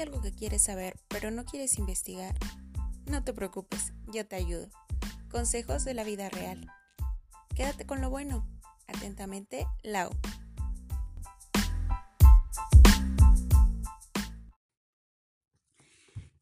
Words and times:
algo 0.00 0.20
que 0.20 0.32
quieres 0.32 0.62
saber, 0.62 0.98
pero 1.08 1.30
no 1.30 1.44
quieres 1.44 1.78
investigar, 1.78 2.36
no 3.06 3.24
te 3.24 3.32
preocupes, 3.32 3.92
yo 4.06 4.26
te 4.26 4.36
ayudo. 4.36 4.68
Consejos 5.30 5.84
de 5.84 5.94
la 5.94 6.04
vida 6.04 6.28
real. 6.28 6.70
Quédate 7.54 7.86
con 7.86 8.00
lo 8.00 8.10
bueno. 8.10 8.46
Atentamente, 8.86 9.66
Lau. 9.82 10.10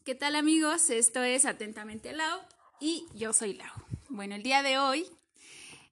¿Qué 0.05 0.15
tal 0.15 0.37
amigos? 0.37 0.91
Esto 0.91 1.23
es 1.25 1.47
Atentamente 1.47 2.13
Lau 2.13 2.39
y 2.81 3.07
yo 3.15 3.33
soy 3.33 3.55
Lau. 3.55 3.73
Bueno, 4.09 4.37
el 4.37 4.43
día 4.43 4.63
de 4.63 4.79
hoy 4.79 5.07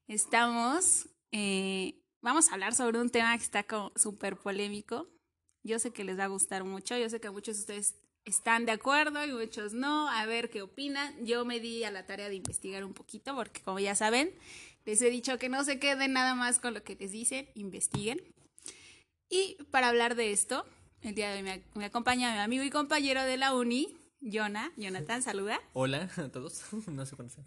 estamos, 0.06 1.08
eh, 1.32 2.00
vamos 2.20 2.48
a 2.48 2.54
hablar 2.54 2.74
sobre 2.74 3.00
un 3.00 3.10
tema 3.10 3.36
que 3.36 3.42
está 3.42 3.66
súper 3.96 4.36
polémico. 4.36 5.08
Yo 5.64 5.78
sé 5.78 5.90
que 5.90 6.04
les 6.04 6.18
va 6.18 6.24
a 6.24 6.28
gustar 6.28 6.62
mucho, 6.62 6.96
yo 6.96 7.08
sé 7.10 7.20
que 7.20 7.30
muchos 7.30 7.56
de 7.56 7.60
ustedes 7.60 7.94
están 8.24 8.66
de 8.66 8.72
acuerdo 8.72 9.24
y 9.24 9.32
muchos 9.32 9.72
no, 9.72 10.08
a 10.08 10.24
ver 10.26 10.50
qué 10.50 10.62
opinan. 10.62 11.24
Yo 11.24 11.44
me 11.44 11.58
di 11.58 11.84
a 11.84 11.90
la 11.90 12.06
tarea 12.06 12.28
de 12.28 12.36
investigar 12.36 12.84
un 12.84 12.92
poquito 12.92 13.34
porque 13.34 13.62
como 13.62 13.80
ya 13.80 13.94
saben, 13.94 14.32
les 14.84 15.02
he 15.02 15.10
dicho 15.10 15.38
que 15.38 15.48
no 15.48 15.64
se 15.64 15.78
queden 15.78 16.12
nada 16.12 16.34
más 16.34 16.58
con 16.58 16.74
lo 16.74 16.84
que 16.84 16.96
les 16.96 17.10
dicen, 17.10 17.48
investiguen. 17.54 18.20
Y 19.28 19.56
para 19.70 19.88
hablar 19.88 20.14
de 20.14 20.32
esto, 20.32 20.64
el 21.02 21.14
día 21.14 21.30
de 21.30 21.38
hoy 21.38 21.42
me, 21.42 21.62
me 21.74 21.86
acompaña 21.86 22.32
mi 22.32 22.38
amigo 22.38 22.62
y 22.62 22.70
compañero 22.70 23.22
de 23.22 23.36
la 23.36 23.54
uni, 23.54 23.96
Jonah, 24.20 24.72
Jonathan, 24.76 25.22
saluda. 25.22 25.60
Hola 25.74 26.08
a 26.16 26.28
todos, 26.28 26.62
no 26.86 27.04
sé 27.04 27.16
cuántos. 27.16 27.38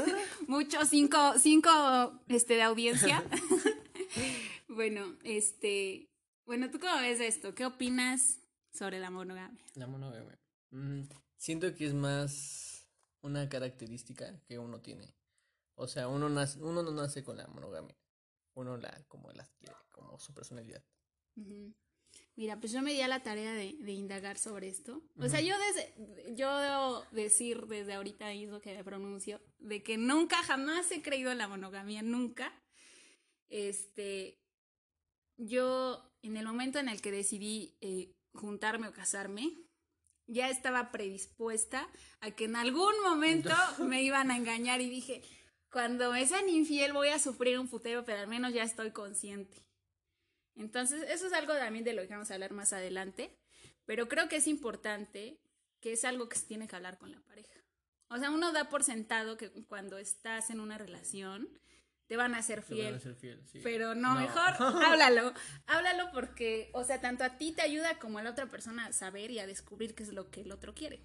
Muchos, 0.46 0.88
cinco, 0.88 1.18
cinco 1.38 1.70
este, 2.28 2.54
de 2.54 2.62
audiencia. 2.62 3.24
bueno, 4.68 5.14
este, 5.24 6.08
bueno, 6.46 6.70
¿tú 6.70 6.78
cómo 6.78 6.96
ves 7.00 7.20
esto? 7.20 7.54
¿Qué 7.54 7.66
opinas 7.66 8.38
sobre 8.72 9.00
la 9.00 9.10
monogamia? 9.10 9.64
La 9.74 9.86
monogamia. 9.86 10.38
Mm, 10.70 11.02
siento 11.36 11.74
que 11.74 11.86
es 11.86 11.94
más 11.94 12.86
una 13.20 13.48
característica 13.48 14.40
que 14.44 14.58
uno 14.58 14.80
tiene. 14.80 15.14
O 15.74 15.86
sea, 15.88 16.08
uno, 16.08 16.28
nace, 16.28 16.62
uno 16.62 16.82
no 16.82 16.92
nace 16.92 17.22
con 17.22 17.36
la 17.36 17.46
monogamia. 17.48 17.96
Uno 18.54 18.76
la 18.76 19.04
como 19.08 19.30
la 19.32 19.42
adquiere, 19.42 19.74
como 19.90 20.18
su 20.18 20.32
personalidad. 20.32 20.82
Mira, 22.36 22.58
pues 22.58 22.72
yo 22.72 22.80
me 22.80 22.92
di 22.92 23.00
a 23.00 23.08
la 23.08 23.22
tarea 23.22 23.52
de, 23.52 23.92
indagar 23.92 24.38
sobre 24.38 24.68
esto. 24.68 25.02
O 25.18 25.28
sea, 25.28 25.40
yo 25.40 25.54
desde, 25.58 26.34
yo 26.34 26.56
debo 26.58 27.04
decir 27.12 27.66
desde 27.66 27.94
ahorita 27.94 28.28
mismo 28.28 28.60
que 28.60 28.74
me 28.74 28.84
pronuncio, 28.84 29.40
de 29.58 29.82
que 29.82 29.98
nunca, 29.98 30.42
jamás 30.42 30.90
he 30.92 31.02
creído 31.02 31.32
en 31.32 31.38
la 31.38 31.48
monogamia, 31.48 32.02
nunca. 32.02 32.52
Este, 33.48 34.38
yo, 35.36 36.12
en 36.22 36.36
el 36.36 36.46
momento 36.46 36.78
en 36.78 36.88
el 36.88 37.00
que 37.00 37.10
decidí 37.10 37.76
eh, 37.80 38.14
juntarme 38.32 38.88
o 38.88 38.92
casarme, 38.92 39.52
ya 40.26 40.50
estaba 40.50 40.90
predispuesta 40.90 41.88
a 42.20 42.30
que 42.32 42.44
en 42.44 42.56
algún 42.56 42.94
momento 43.02 43.54
me 43.78 44.02
iban 44.02 44.30
a 44.30 44.36
engañar 44.36 44.80
y 44.80 44.90
dije, 44.90 45.22
cuando 45.70 46.12
me 46.12 46.26
sean 46.26 46.48
infiel 46.48 46.92
voy 46.92 47.08
a 47.08 47.18
sufrir 47.18 47.58
un 47.58 47.68
putero, 47.68 48.04
pero 48.04 48.20
al 48.20 48.28
menos 48.28 48.52
ya 48.52 48.62
estoy 48.62 48.90
consciente. 48.90 49.64
Entonces, 50.56 51.04
eso 51.10 51.26
es 51.26 51.32
algo 51.32 51.52
también 51.54 51.84
de 51.84 51.92
lo 51.92 52.02
que 52.02 52.14
vamos 52.14 52.30
a 52.30 52.34
hablar 52.34 52.52
más 52.52 52.72
adelante, 52.72 53.36
pero 53.84 54.08
creo 54.08 54.28
que 54.28 54.36
es 54.36 54.46
importante 54.46 55.38
que 55.80 55.92
es 55.92 56.04
algo 56.04 56.28
que 56.28 56.38
se 56.38 56.46
tiene 56.46 56.66
que 56.66 56.76
hablar 56.76 56.98
con 56.98 57.12
la 57.12 57.20
pareja. 57.20 57.60
O 58.08 58.18
sea, 58.18 58.30
uno 58.30 58.52
da 58.52 58.68
por 58.68 58.82
sentado 58.82 59.36
que 59.36 59.50
cuando 59.50 59.98
estás 59.98 60.50
en 60.50 60.60
una 60.60 60.78
relación 60.78 61.48
te 62.06 62.16
van 62.16 62.34
a 62.34 62.42
ser 62.42 62.62
fiel. 62.62 63.00
Pero 63.62 63.94
no, 63.94 64.14
mejor 64.14 64.54
háblalo. 64.58 65.32
Háblalo 65.66 66.10
porque, 66.12 66.70
o 66.72 66.84
sea, 66.84 67.00
tanto 67.00 67.24
a 67.24 67.36
ti 67.36 67.52
te 67.52 67.62
ayuda 67.62 67.98
como 67.98 68.18
a 68.18 68.22
la 68.22 68.30
otra 68.30 68.46
persona 68.46 68.86
a 68.86 68.92
saber 68.92 69.30
y 69.30 69.38
a 69.38 69.46
descubrir 69.46 69.94
qué 69.94 70.02
es 70.02 70.12
lo 70.12 70.30
que 70.30 70.42
el 70.42 70.52
otro 70.52 70.74
quiere. 70.74 71.00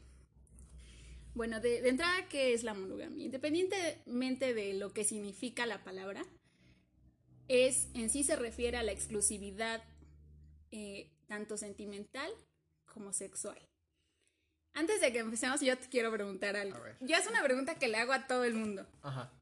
Bueno, 1.33 1.59
de, 1.59 1.81
de 1.81 1.89
entrada, 1.89 2.27
¿qué 2.27 2.53
es 2.53 2.63
la 2.63 2.73
monogamia? 2.73 3.25
Independientemente 3.25 4.53
de 4.53 4.73
lo 4.73 4.93
que 4.93 5.03
significa 5.03 5.65
la 5.65 5.83
palabra, 5.83 6.23
es 7.47 7.89
en 7.93 8.09
sí 8.09 8.23
se 8.23 8.35
refiere 8.35 8.77
a 8.77 8.83
la 8.83 8.91
exclusividad 8.91 9.83
eh, 10.71 11.11
tanto 11.27 11.57
sentimental 11.57 12.31
como 12.85 13.13
sexual. 13.13 13.59
Antes 14.73 15.01
de 15.01 15.11
que 15.11 15.19
empecemos, 15.19 15.59
yo 15.59 15.77
te 15.77 15.89
quiero 15.89 16.11
preguntar 16.11 16.55
algo. 16.55 16.79
Ya 17.01 17.17
es 17.17 17.27
una 17.27 17.43
pregunta 17.43 17.75
que 17.75 17.89
le 17.89 17.97
hago 17.97 18.13
a 18.13 18.27
todo 18.27 18.45
el 18.45 18.53
mundo. 18.53 18.87
Ajá. 19.01 19.33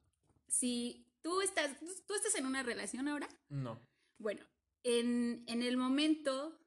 Si 0.48 1.06
tú 1.22 1.42
estás, 1.42 1.78
tú 2.08 2.14
estás 2.14 2.36
en 2.36 2.46
una 2.46 2.64
relación 2.64 3.08
ahora. 3.08 3.28
No. 3.50 3.80
Bueno, 4.18 4.46
en, 4.84 5.44
en 5.48 5.62
el 5.62 5.78
momento, 5.78 6.60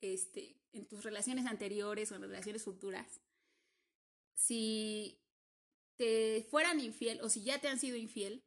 este, 0.00 0.60
en 0.72 0.86
tus 0.86 1.04
relaciones 1.04 1.46
anteriores 1.46 2.12
o 2.12 2.16
en 2.16 2.22
relaciones 2.22 2.62
futuras, 2.62 3.20
si 4.34 5.20
te 5.96 6.46
fueran 6.50 6.80
infiel 6.80 7.20
o 7.22 7.28
si 7.28 7.42
ya 7.42 7.60
te 7.60 7.68
han 7.68 7.78
sido 7.78 7.96
infiel, 7.96 8.46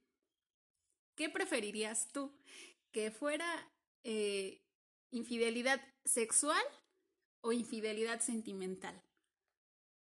¿Qué 1.19 1.29
preferirías 1.29 2.13
tú? 2.13 2.31
¿Que 2.93 3.11
fuera 3.11 3.45
eh, 4.05 4.63
infidelidad 5.11 5.81
sexual 6.05 6.63
o 7.41 7.51
infidelidad 7.51 8.21
sentimental? 8.21 9.03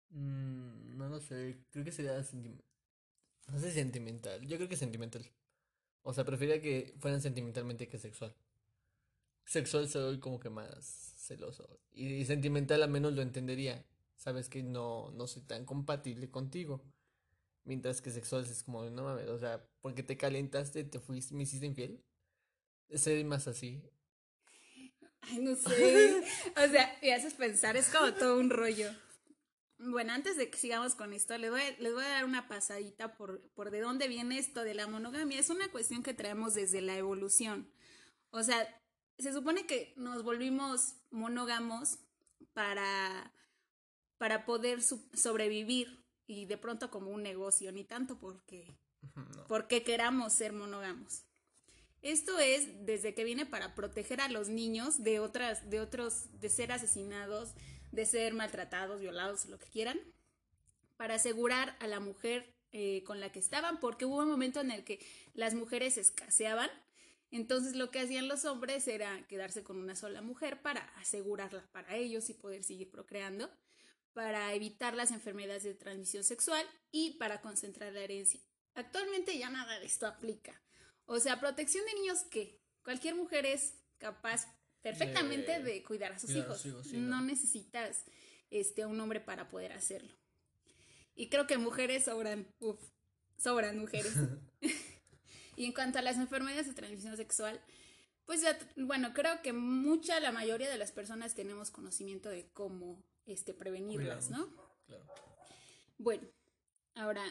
Mm, 0.09 0.97
no 0.97 1.11
lo 1.11 1.21
sé, 1.21 1.67
creo 1.71 1.85
que 1.85 1.93
sería 1.93 2.23
sentimental. 2.23 2.65
No 3.53 3.59
sé 3.61 3.71
sentimental, 3.71 4.41
yo 4.47 4.57
creo 4.57 4.69
que 4.69 4.77
sentimental. 4.77 5.31
O 6.03 6.15
sea, 6.15 6.25
preferiría 6.25 6.63
que 6.63 6.95
fueran 6.99 7.21
sentimentalmente 7.21 7.87
que 7.87 7.99
sexual. 7.99 8.35
Sexual 9.45 9.89
soy 9.89 10.19
como 10.21 10.41
que 10.41 10.49
más 10.49 11.15
celoso. 11.19 11.81
Y, 11.93 12.25
sentimental 12.25 12.83
al 12.83 12.89
menos 12.91 13.13
lo 13.13 13.21
entendería. 13.21 13.85
Sabes 14.17 14.49
que 14.49 14.63
no, 14.63 15.11
no 15.11 15.27
soy 15.27 15.43
tan 15.43 15.67
compatible 15.67 16.31
contigo. 16.31 16.83
Mientras 17.65 18.01
que 18.01 18.11
sexual 18.11 18.45
es 18.45 18.63
como, 18.65 18.85
no 18.89 19.05
mames, 19.05 19.29
o 19.29 19.39
sea, 19.39 19.69
porque 19.83 20.03
te 20.03 20.17
calentaste, 20.17 20.85
te 20.85 20.99
fuiste, 20.99 21.35
me 21.35 21.43
hiciste 21.43 21.67
infiel. 21.67 22.03
Ser 22.95 23.23
más 23.27 23.47
así. 23.49 23.83
Ay, 25.21 25.41
no 25.41 25.55
sé. 25.57 26.25
o 26.57 26.71
sea, 26.71 26.99
me 27.03 27.13
haces 27.13 27.35
pensar, 27.35 27.77
es 27.77 27.91
como 27.91 28.15
todo 28.15 28.39
un 28.41 28.49
rollo. 28.49 28.91
Bueno, 29.85 30.13
antes 30.13 30.37
de 30.37 30.49
que 30.49 30.59
sigamos 30.59 30.95
con 30.95 31.13
esto, 31.13 31.37
les 31.39 31.51
voy, 31.51 31.61
a, 31.61 31.71
les 31.81 31.93
voy 31.93 32.05
a 32.05 32.09
dar 32.09 32.25
una 32.25 32.47
pasadita 32.47 33.17
por, 33.17 33.41
por 33.51 33.71
de 33.71 33.81
dónde 33.81 34.07
viene 34.07 34.39
esto 34.39 34.63
de 34.63 34.75
la 34.75 34.87
monogamia. 34.87 35.41
Es 35.41 35.51
una 35.51 35.71
cuestión 35.71 36.03
que 36.03 36.15
traemos 36.15 36.55
desde 36.55 36.81
la 36.81 36.97
evolución. 36.97 37.69
O 38.31 38.43
sea, 38.43 38.67
se 39.19 39.33
supone 39.33 39.67
que 39.67 39.93
nos 39.97 40.23
volvimos 40.23 40.95
monógamos 41.11 41.99
para, 42.53 43.33
para 44.19 44.45
poder 44.45 44.83
sobrevivir 44.83 46.05
y 46.27 46.47
de 46.47 46.59
pronto 46.59 46.91
como 46.91 47.11
un 47.11 47.23
negocio, 47.23 47.73
ni 47.73 47.85
tanto 47.85 48.19
porque, 48.19 48.79
porque 49.49 49.83
queramos 49.83 50.33
ser 50.33 50.53
monógamos. 50.53 51.25
Esto 52.03 52.39
es 52.39 52.85
desde 52.85 53.15
que 53.15 53.23
viene 53.25 53.47
para 53.47 53.75
proteger 53.75 54.21
a 54.21 54.29
los 54.29 54.49
niños 54.49 55.03
de 55.05 55.21
otras, 55.21 55.71
de 55.71 55.81
otros, 55.81 56.41
de 56.41 56.49
ser 56.49 56.73
asesinados, 56.73 57.55
de 57.93 58.05
ser 58.05 58.35
maltratados, 58.35 59.01
violados, 59.01 59.47
lo 59.47 59.59
que 59.59 59.67
quieran, 59.67 60.01
para 60.97 61.15
asegurar 61.15 61.77
a 61.81 61.87
la 61.87 62.01
mujer 62.01 62.53
eh, 62.73 63.05
con 63.05 63.21
la 63.21 63.31
que 63.31 63.39
estaban, 63.39 63.79
porque 63.79 64.05
hubo 64.05 64.19
un 64.19 64.29
momento 64.29 64.61
en 64.61 64.71
el 64.71 64.83
que 64.83 64.99
las 65.35 65.55
mujeres 65.55 65.99
escaseaban, 65.99 66.71
entonces 67.31 67.77
lo 67.77 67.91
que 67.91 68.01
hacían 68.01 68.29
los 68.29 68.45
hombres 68.45 68.89
era 68.89 69.27
quedarse 69.29 69.63
con 69.63 69.79
una 69.79 69.95
sola 69.95 70.21
mujer 70.21 70.61
para 70.61 70.81
asegurarla 70.97 71.67
para 71.73 71.97
ellos 71.97 72.29
y 72.29 72.35
poder 72.35 72.65
seguir 72.65 72.91
procreando 72.91 73.51
para 74.13 74.53
evitar 74.55 74.95
las 74.95 75.11
enfermedades 75.11 75.63
de 75.63 75.75
transmisión 75.75 76.25
sexual 76.25 76.65
y 76.91 77.13
para 77.13 77.41
concentrar 77.41 77.93
la 77.93 78.01
herencia. 78.01 78.41
Actualmente 78.75 79.39
ya 79.39 79.51
nada 79.51 79.79
de 79.79 79.87
esto 79.87 80.07
aplica. 80.07 80.61
O 81.07 81.19
sea, 81.19 81.41
protección 81.41 81.85
de 81.87 81.95
niños 81.95 82.23
que 82.25 82.61
cualquier 82.85 83.15
mujer 83.15 83.47
es 83.47 83.75
capaz 83.99 84.47
perfectamente 84.83 85.63
de, 85.63 85.83
cuidar 85.83 86.13
a 86.13 86.19
sus 86.19 86.31
hijos. 86.31 86.65
no. 86.93 87.21
necesitas 87.23 88.05
este 88.51 88.85
un 88.85 89.01
hombre 89.01 89.21
para 89.21 89.49
poder 89.49 89.73
hacerlo. 89.73 90.13
Y 91.15 91.29
creo 91.29 91.47
que 91.47 91.59
mujeres 91.59 92.05
sobran, 92.05 92.47
uf, 92.61 92.81
sobran 93.39 93.79
mujeres. 93.79 94.13
y 95.57 95.65
en 95.65 95.73
cuanto 95.73 95.99
a 95.99 96.03
las 96.03 96.17
enfermedades 96.17 96.67
de 96.67 96.75
transmisión 96.75 97.17
sexual, 97.17 97.61
pues 98.25 98.45
bueno, 98.77 99.13
creo 99.15 99.43
que 99.43 99.53
mucha, 99.53 100.21
la 100.21 100.33
mayoría 100.33 100.71
de 100.71 100.79
las 100.79 100.93
personas 100.93 101.35
tenemos 101.35 101.71
conocimiento 101.71 102.29
de 102.29 102.49
cómo 102.53 103.03
este, 103.27 103.53
prevenirlas, 103.53 104.31
¿no? 104.31 104.49
Claro. 104.87 105.05
Bueno, 105.99 106.29
ahora, 106.95 107.25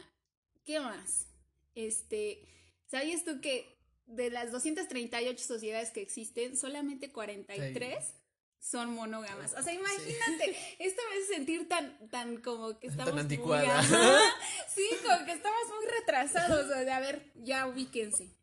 ¿qué 0.63 0.79
más? 0.79 1.27
Este, 1.75 2.47
¿sabías 2.87 3.23
tú 3.23 3.41
que 3.41 3.80
de 4.11 4.29
las 4.29 4.51
238 4.51 5.43
sociedades 5.43 5.91
que 5.91 6.01
existen, 6.01 6.57
solamente 6.57 7.11
43 7.11 8.13
son 8.59 8.93
monógamas? 8.93 9.53
O 9.57 9.63
sea, 9.63 9.73
imagínate, 9.73 10.55
esto 10.79 11.01
me 11.09 11.17
hace 11.17 11.33
sentir 11.33 11.67
tan, 11.67 12.09
tan 12.09 12.37
como 12.37 12.79
que 12.79 12.87
estamos... 12.87 13.11
Tan 13.11 13.19
anticuada. 13.19 13.83
sí, 14.73 14.87
como 15.03 15.25
que 15.25 15.31
estamos 15.31 15.61
muy 15.69 15.91
retrasados. 15.99 16.65
O 16.65 16.83
sea, 16.83 16.97
a 16.97 16.99
ver, 16.99 17.31
ya 17.35 17.67
ubíquense. 17.67 18.35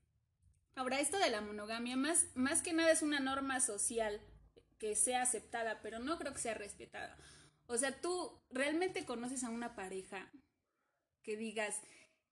Ahora, 0.74 1.00
esto 1.00 1.18
de 1.18 1.30
la 1.30 1.40
monogamia, 1.40 1.96
más, 1.96 2.26
más 2.34 2.62
que 2.62 2.72
nada 2.72 2.92
es 2.92 3.02
una 3.02 3.20
norma 3.20 3.60
social 3.60 4.20
que 4.78 4.94
sea 4.94 5.22
aceptada, 5.22 5.80
pero 5.82 5.98
no 5.98 6.18
creo 6.18 6.32
que 6.32 6.40
sea 6.40 6.54
respetada. 6.54 7.16
O 7.66 7.76
sea, 7.76 8.00
tú 8.00 8.40
realmente 8.50 9.04
conoces 9.04 9.44
a 9.44 9.50
una 9.50 9.74
pareja 9.74 10.30
que 11.22 11.36
digas, 11.36 11.80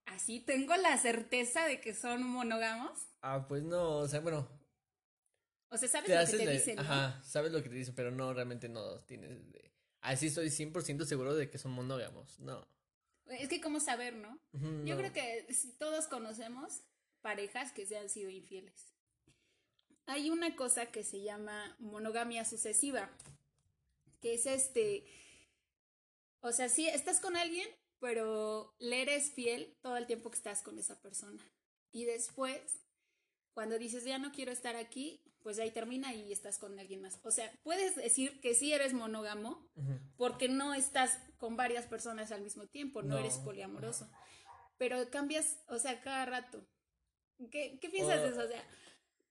así 0.06 0.40
tengo 0.40 0.74
la 0.76 0.96
certeza 0.98 1.66
de 1.66 1.80
que 1.80 1.94
son 1.94 2.22
monógamos. 2.22 2.98
Ah, 3.22 3.46
pues 3.48 3.62
no, 3.62 3.98
o 3.98 4.08
sea, 4.08 4.20
bueno. 4.20 4.48
O 5.68 5.76
sea, 5.76 5.88
sabes 5.88 6.08
lo 6.08 6.38
que 6.38 6.44
te 6.44 6.52
dicen, 6.52 6.76
¿no? 6.76 6.82
Ajá, 6.82 7.22
sabes 7.24 7.52
lo 7.52 7.62
que 7.62 7.68
te 7.68 7.74
dicen, 7.74 7.94
pero 7.94 8.10
no, 8.10 8.32
realmente 8.32 8.68
no 8.68 9.00
tienes 9.00 9.52
de... 9.52 9.72
Así 10.00 10.28
estoy 10.28 10.48
100% 10.48 11.04
seguro 11.04 11.34
de 11.34 11.50
que 11.50 11.58
son 11.58 11.72
monógamos, 11.72 12.38
no. 12.38 12.66
Es 13.26 13.48
que 13.48 13.60
cómo 13.60 13.80
saber, 13.80 14.14
¿no? 14.14 14.40
Yo 14.84 14.96
creo 14.96 15.12
que 15.12 15.46
todos 15.78 16.06
conocemos 16.06 16.82
parejas 17.20 17.72
que 17.72 17.86
se 17.86 17.98
han 17.98 18.08
sido 18.08 18.30
infieles. 18.30 18.92
Hay 20.06 20.30
una 20.30 20.54
cosa 20.54 20.86
que 20.86 21.02
se 21.02 21.22
llama 21.22 21.74
monogamia 21.80 22.44
sucesiva, 22.44 23.10
que 24.20 24.34
es 24.34 24.46
este, 24.46 25.04
o 26.40 26.52
sea, 26.52 26.68
sí, 26.68 26.86
estás 26.86 27.18
con 27.18 27.36
alguien, 27.36 27.68
pero 27.98 28.74
le 28.78 29.02
eres 29.02 29.32
fiel 29.32 29.76
todo 29.80 29.96
el 29.96 30.06
tiempo 30.06 30.30
que 30.30 30.36
estás 30.36 30.62
con 30.62 30.78
esa 30.78 31.00
persona. 31.00 31.42
Y 31.92 32.04
después, 32.04 32.84
cuando 33.54 33.78
dices, 33.78 34.04
ya 34.04 34.18
no 34.18 34.32
quiero 34.32 34.52
estar 34.52 34.76
aquí, 34.76 35.22
pues 35.42 35.58
ahí 35.58 35.70
termina 35.70 36.12
y 36.14 36.32
estás 36.32 36.58
con 36.58 36.78
alguien 36.78 37.02
más. 37.02 37.20
O 37.22 37.30
sea, 37.30 37.50
puedes 37.62 37.96
decir 37.96 38.40
que 38.40 38.54
sí 38.54 38.72
eres 38.72 38.92
monógamo 38.92 39.66
porque 40.16 40.48
no 40.48 40.74
estás 40.74 41.18
con 41.38 41.56
varias 41.56 41.86
personas 41.86 42.32
al 42.32 42.42
mismo 42.42 42.66
tiempo, 42.66 43.02
no, 43.02 43.18
eres 43.18 43.38
poliamoroso. 43.38 44.10
Pero 44.76 45.08
cambias, 45.10 45.62
o 45.68 45.78
sea, 45.78 46.00
cada 46.00 46.26
rato. 46.26 46.66
¿Qué, 47.50 47.78
qué 47.80 47.88
piensas 47.88 48.22
de 48.22 48.28
eso? 48.28 48.42
O 48.42 48.48
sea, 48.48 48.62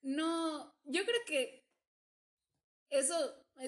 no, 0.02 0.76
yo 0.84 1.04
creo 1.04 1.20
que 1.28 1.66
eso 2.90 3.16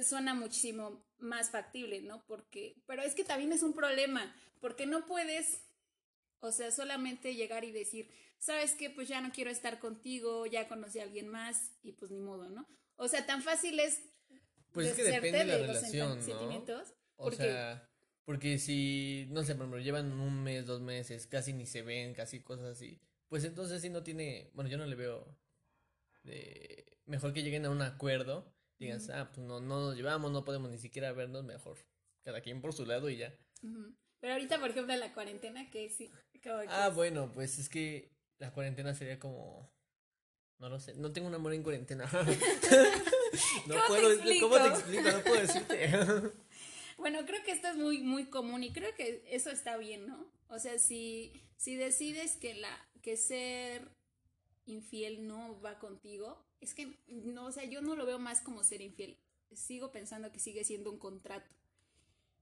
suena 0.04 0.34
muchísimo 0.34 1.07
más 1.20 1.50
factible, 1.50 2.02
¿no? 2.02 2.24
Porque, 2.26 2.82
pero 2.86 3.02
es 3.02 3.16
que 3.16 3.24
también 3.24 3.52
es 3.52 3.64
un 3.64 3.74
problema, 3.74 4.36
porque 4.60 4.86
no 4.86 5.06
puedes, 5.06 5.62
o 6.40 6.52
sea, 6.52 6.72
solamente 6.72 7.36
llegar 7.36 7.64
y 7.64 7.72
decir, 7.72 8.10
sabes 8.40 8.74
qué, 8.76 8.90
pues 8.90 9.08
ya 9.08 9.22
no 9.22 9.32
quiero 9.32 9.50
estar 9.50 9.80
contigo, 9.80 10.46
ya 10.46 10.68
conocí 10.68 11.00
a 11.00 11.04
alguien 11.04 11.28
más 11.28 11.72
y 11.84 11.94
pues 11.94 12.12
ni 12.12 12.20
modo, 12.20 12.50
¿no? 12.50 12.68
O 12.96 13.08
sea, 13.08 13.26
tan 13.26 13.42
fácil 13.42 13.80
es 13.80 14.02
pues 14.72 14.88
es 14.88 14.96
que 14.96 15.04
depende 15.04 15.40
de 15.40 15.46
la 15.46 15.58
relación, 15.58 16.18
¿no? 16.18 16.24
sentimientos. 16.24 16.94
O 17.16 17.32
sea, 17.32 17.90
porque 18.26 18.60
si, 18.60 19.28
no 19.30 19.44
sé, 19.44 19.56
por 19.56 19.64
ejemplo, 19.64 19.80
llevan 19.80 20.12
un 20.20 20.44
mes, 20.44 20.66
dos 20.66 20.82
meses, 20.82 21.28
casi 21.28 21.54
ni 21.54 21.66
se 21.66 21.82
ven, 21.82 22.14
casi 22.14 22.42
cosas 22.42 22.66
así, 22.66 23.02
pues 23.28 23.44
entonces 23.44 23.82
sí 23.82 23.90
no 23.90 24.04
tiene, 24.04 24.52
bueno, 24.54 24.70
yo 24.70 24.78
no 24.78 24.86
le 24.86 24.96
veo 24.96 25.38
de, 26.24 27.00
mejor 27.06 27.34
que 27.34 27.44
lleguen 27.44 27.66
a 27.66 27.70
un 27.70 27.82
acuerdo, 27.82 28.54
digan, 28.80 29.00
ah, 29.14 29.30
pues 29.34 29.46
no, 29.46 29.60
no 29.60 29.80
nos 29.82 29.96
llevamos, 29.96 30.32
no 30.32 30.46
podemos 30.46 30.70
ni 30.70 30.78
siquiera 30.78 31.12
vernos, 31.12 31.44
mejor 31.44 31.78
cada 32.28 32.42
quien 32.42 32.60
por 32.60 32.74
su 32.74 32.86
lado 32.86 33.10
y 33.10 33.16
ya. 33.16 33.34
Pero 34.20 34.34
ahorita, 34.34 34.60
por 34.60 34.72
ejemplo, 34.72 34.94
la 34.98 35.14
cuarentena, 35.14 35.70
que 35.70 35.90
sí. 35.90 36.12
ah, 36.68 36.90
bueno, 36.94 37.32
pues 37.34 37.58
es 37.58 37.70
que 37.70 38.12
la 38.38 38.52
cuarentena 38.52 38.94
sería 38.94 39.18
como... 39.18 39.72
No 40.60 40.68
lo 40.68 40.78
sé, 40.80 40.94
no 40.96 41.14
tengo 41.14 41.28
un 41.28 41.36
amor 41.36 41.54
en 41.54 41.64
cuarentena. 41.64 42.04
no 43.68 43.76
¿Cómo 43.76 43.88
puedo, 43.88 44.20
te 44.20 44.40
¿cómo 44.42 44.58
te 44.58 44.68
explico? 44.68 45.10
No 45.10 45.22
puedo 45.22 45.42
decirte. 45.42 45.90
bueno, 46.98 47.26
creo 47.26 47.44
que 47.46 47.52
esto 47.52 47.70
es 47.70 47.78
muy, 47.78 48.02
muy 48.02 48.26
común 48.26 48.62
y 48.64 48.74
creo 48.74 48.94
que 48.96 49.24
eso 49.28 49.50
está 49.50 49.78
bien, 49.78 50.08
¿no? 50.08 50.30
O 50.50 50.60
sea, 50.60 50.80
si, 50.80 51.32
si 51.56 51.78
decides 51.78 52.36
que 52.36 52.56
la, 52.56 52.90
que 53.02 53.16
ser 53.16 53.90
infiel 54.68 55.28
no 55.28 55.60
va 55.62 55.80
contigo, 55.80 56.46
es 56.62 56.74
que 56.74 56.98
no, 57.08 57.48
o 57.48 57.52
sea, 57.52 57.64
yo 57.66 57.82
no 57.82 57.96
lo 57.96 58.06
veo 58.06 58.20
más 58.20 58.42
como 58.42 58.64
ser 58.64 58.82
infiel. 58.82 59.18
Sigo 59.54 59.92
pensando 59.92 60.32
que 60.32 60.40
sigue 60.40 60.64
siendo 60.64 60.92
un 60.92 61.00
contrato. 61.00 61.56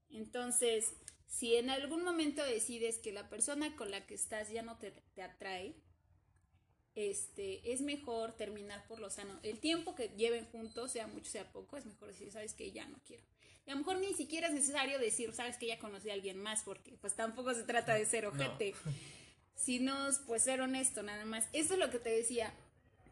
Entonces, 0.10 0.94
si 1.28 1.56
en 1.56 1.70
algún 1.70 2.04
momento 2.04 2.44
decides 2.44 2.98
que 2.98 3.12
la 3.12 3.30
persona 3.30 3.76
con 3.76 3.92
la 3.92 4.06
que 4.06 4.16
estás 4.16 4.52
ya 4.52 4.62
no 4.62 4.78
te, 4.78 4.92
te 4.92 5.22
atrae, 5.22 5.76
este, 6.96 7.74
es 7.74 7.82
mejor 7.82 8.34
terminar 8.34 8.88
por 8.88 9.00
lo 9.00 9.10
sano. 9.10 9.40
El 9.44 9.60
tiempo 9.60 9.96
que 9.96 10.10
lleven 10.10 10.46
juntos, 10.46 10.92
sea 10.92 11.08
mucho, 11.08 11.30
sea 11.30 11.52
poco, 11.52 11.78
es 11.78 11.86
mejor 11.86 12.08
decir, 12.08 12.32
sabes 12.32 12.54
que 12.54 12.72
ya 12.72 12.88
no 12.88 13.00
quiero. 13.06 13.24
Y 13.66 13.72
a 13.72 13.74
lo 13.74 13.80
mejor 13.80 14.00
ni 14.00 14.14
siquiera 14.14 14.48
es 14.48 14.54
necesario 14.54 14.98
decir, 15.00 15.34
sabes 15.34 15.58
que 15.58 15.68
ya 15.68 15.80
conocí 15.80 16.10
a 16.10 16.14
alguien 16.14 16.38
más, 16.42 16.64
porque 16.64 16.98
pues 17.02 17.16
tampoco 17.16 17.54
se 17.54 17.64
trata 17.64 17.96
de 17.96 18.06
ser 18.06 18.26
ojete. 18.26 18.74
sino 19.56 19.96
pues 20.28 20.44
ser 20.44 20.62
honesto 20.62 21.04
nada 21.04 21.26
más. 21.26 21.48
Eso 21.54 21.74
es 21.74 21.80
lo 21.80 21.90
que 21.90 22.00
te 22.00 22.10
decía, 22.10 22.54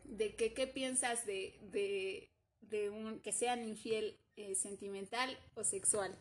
de 0.04 0.36
que 0.36 0.54
qué 0.54 0.68
piensas 0.68 1.26
de, 1.26 1.58
de, 1.72 2.30
de 2.62 2.90
un, 2.90 3.20
que 3.22 3.32
sean 3.32 3.64
infiel 3.64 4.20
eh, 4.36 4.56
sentimental 4.56 5.38
o 5.56 5.64
sexual. 5.64 6.16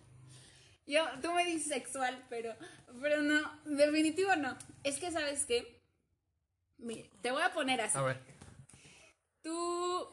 Yo, 0.87 1.05
tú 1.21 1.33
me 1.33 1.45
dices 1.45 1.69
sexual, 1.69 2.25
pero, 2.29 2.55
pero 3.01 3.23
no, 3.23 3.41
definitivo 3.65 4.35
no. 4.37 4.57
Es 4.83 4.99
que, 4.99 5.11
¿sabes 5.11 5.45
qué? 5.45 5.81
te 7.21 7.31
voy 7.31 7.43
a 7.43 7.53
poner 7.53 7.81
así. 7.81 7.97
A 7.97 8.03
ver. 8.03 8.21
Tú 9.43 10.09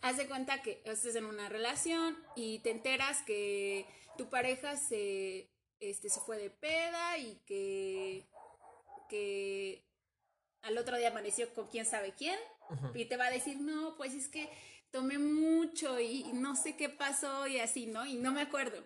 hace 0.00 0.26
cuenta 0.26 0.62
que 0.62 0.82
estás 0.84 1.16
en 1.16 1.26
una 1.26 1.48
relación 1.48 2.16
y 2.36 2.60
te 2.60 2.70
enteras 2.70 3.22
que 3.22 3.86
tu 4.16 4.30
pareja 4.30 4.76
se, 4.76 5.50
este, 5.80 6.08
se 6.08 6.20
fue 6.20 6.38
de 6.38 6.50
peda 6.50 7.18
y 7.18 7.36
que 7.46 8.26
que 9.14 9.86
al 10.62 10.76
otro 10.76 10.96
día 10.96 11.10
amaneció 11.10 11.54
con 11.54 11.68
quién 11.68 11.86
sabe 11.86 12.14
quién 12.18 12.38
y 12.94 13.04
te 13.04 13.16
va 13.16 13.26
a 13.26 13.30
decir, 13.30 13.60
no, 13.60 13.96
pues 13.96 14.12
es 14.12 14.26
que 14.26 14.50
tomé 14.90 15.18
mucho 15.18 16.00
y 16.00 16.24
no 16.32 16.56
sé 16.56 16.76
qué 16.76 16.88
pasó 16.88 17.46
y 17.46 17.60
así, 17.60 17.86
¿no? 17.86 18.04
Y 18.04 18.16
no 18.16 18.32
me 18.32 18.40
acuerdo. 18.40 18.82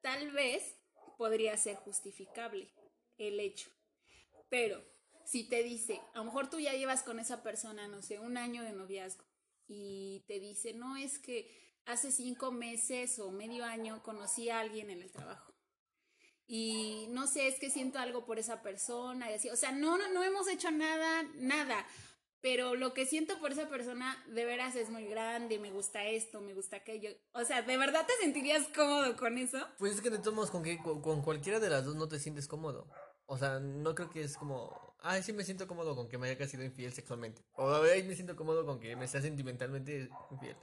Tal 0.00 0.32
vez 0.32 0.74
podría 1.16 1.56
ser 1.56 1.76
justificable 1.76 2.68
el 3.18 3.38
hecho, 3.38 3.70
pero 4.48 4.82
si 5.24 5.48
te 5.48 5.62
dice, 5.62 6.00
a 6.14 6.18
lo 6.18 6.24
mejor 6.24 6.50
tú 6.50 6.58
ya 6.58 6.72
llevas 6.72 7.04
con 7.04 7.20
esa 7.20 7.42
persona, 7.44 7.86
no 7.86 8.02
sé, 8.02 8.18
un 8.18 8.36
año 8.36 8.64
de 8.64 8.72
noviazgo 8.72 9.24
y 9.68 10.24
te 10.26 10.40
dice, 10.40 10.72
no, 10.72 10.96
es 10.96 11.18
que 11.20 11.76
hace 11.84 12.10
cinco 12.10 12.50
meses 12.50 13.20
o 13.20 13.30
medio 13.30 13.64
año 13.64 14.02
conocí 14.02 14.50
a 14.50 14.58
alguien 14.58 14.90
en 14.90 15.02
el 15.02 15.12
trabajo 15.12 15.55
y 16.46 17.06
no 17.10 17.26
sé, 17.26 17.48
es 17.48 17.58
que 17.58 17.70
siento 17.70 17.98
algo 17.98 18.24
por 18.24 18.38
esa 18.38 18.62
persona 18.62 19.30
y 19.30 19.34
así, 19.34 19.50
o 19.50 19.56
sea, 19.56 19.72
no, 19.72 19.98
no, 19.98 20.08
no 20.12 20.22
hemos 20.22 20.48
hecho 20.48 20.70
nada, 20.70 21.24
nada, 21.34 21.86
pero 22.40 22.74
lo 22.74 22.94
que 22.94 23.06
siento 23.06 23.38
por 23.40 23.52
esa 23.52 23.68
persona 23.68 24.22
de 24.28 24.44
veras 24.44 24.76
es 24.76 24.88
muy 24.88 25.06
grande, 25.06 25.58
me 25.58 25.70
gusta 25.70 26.04
esto, 26.04 26.40
me 26.40 26.54
gusta 26.54 26.76
aquello, 26.76 27.10
o 27.32 27.44
sea, 27.44 27.62
¿de 27.62 27.76
verdad 27.76 28.06
te 28.06 28.12
sentirías 28.22 28.68
cómodo 28.74 29.16
con 29.16 29.38
eso? 29.38 29.58
Pues 29.78 29.94
es 29.94 30.00
que 30.00 30.10
todos 30.10 30.34
modos, 30.34 30.50
con, 30.50 30.62
que, 30.62 30.78
con, 30.78 31.22
cualquiera 31.22 31.58
de 31.58 31.70
las 31.70 31.84
dos 31.84 31.96
no 31.96 32.08
te 32.08 32.20
sientes 32.20 32.46
cómodo, 32.46 32.88
o 33.26 33.36
sea, 33.38 33.58
no 33.58 33.94
creo 33.94 34.10
que 34.10 34.22
es 34.22 34.36
como, 34.36 34.94
ay, 35.00 35.22
sí 35.22 35.32
me 35.32 35.44
siento 35.44 35.66
cómodo 35.66 35.96
con 35.96 36.08
que 36.08 36.18
me 36.18 36.28
haya 36.28 36.46
sido 36.46 36.62
infiel 36.62 36.92
sexualmente, 36.92 37.42
o 37.54 37.74
ay, 37.82 38.04
me 38.04 38.14
siento 38.14 38.36
cómodo 38.36 38.64
con 38.64 38.78
que 38.78 38.94
me 38.94 39.08
sea 39.08 39.20
sentimentalmente 39.20 40.08
infiel. 40.30 40.56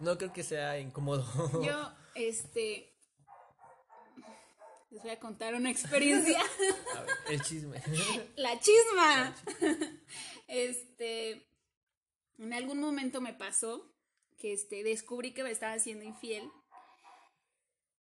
No 0.00 0.18
creo 0.18 0.32
que 0.32 0.42
sea 0.42 0.78
incómodo. 0.80 1.24
Yo, 1.62 1.92
este, 2.16 2.93
les 4.94 5.02
voy 5.02 5.10
a 5.10 5.18
contar 5.18 5.54
una 5.54 5.70
experiencia. 5.70 6.38
A 6.96 7.00
ver, 7.00 7.10
el 7.30 7.42
chisme. 7.42 7.82
La 8.36 8.60
chisma. 8.60 9.34
Este, 10.46 11.48
en 12.38 12.52
algún 12.52 12.78
momento 12.78 13.20
me 13.20 13.32
pasó 13.32 13.92
que 14.38 14.52
este, 14.52 14.84
descubrí 14.84 15.32
que 15.32 15.42
me 15.42 15.50
estaba 15.50 15.72
haciendo 15.72 16.04
infiel. 16.04 16.48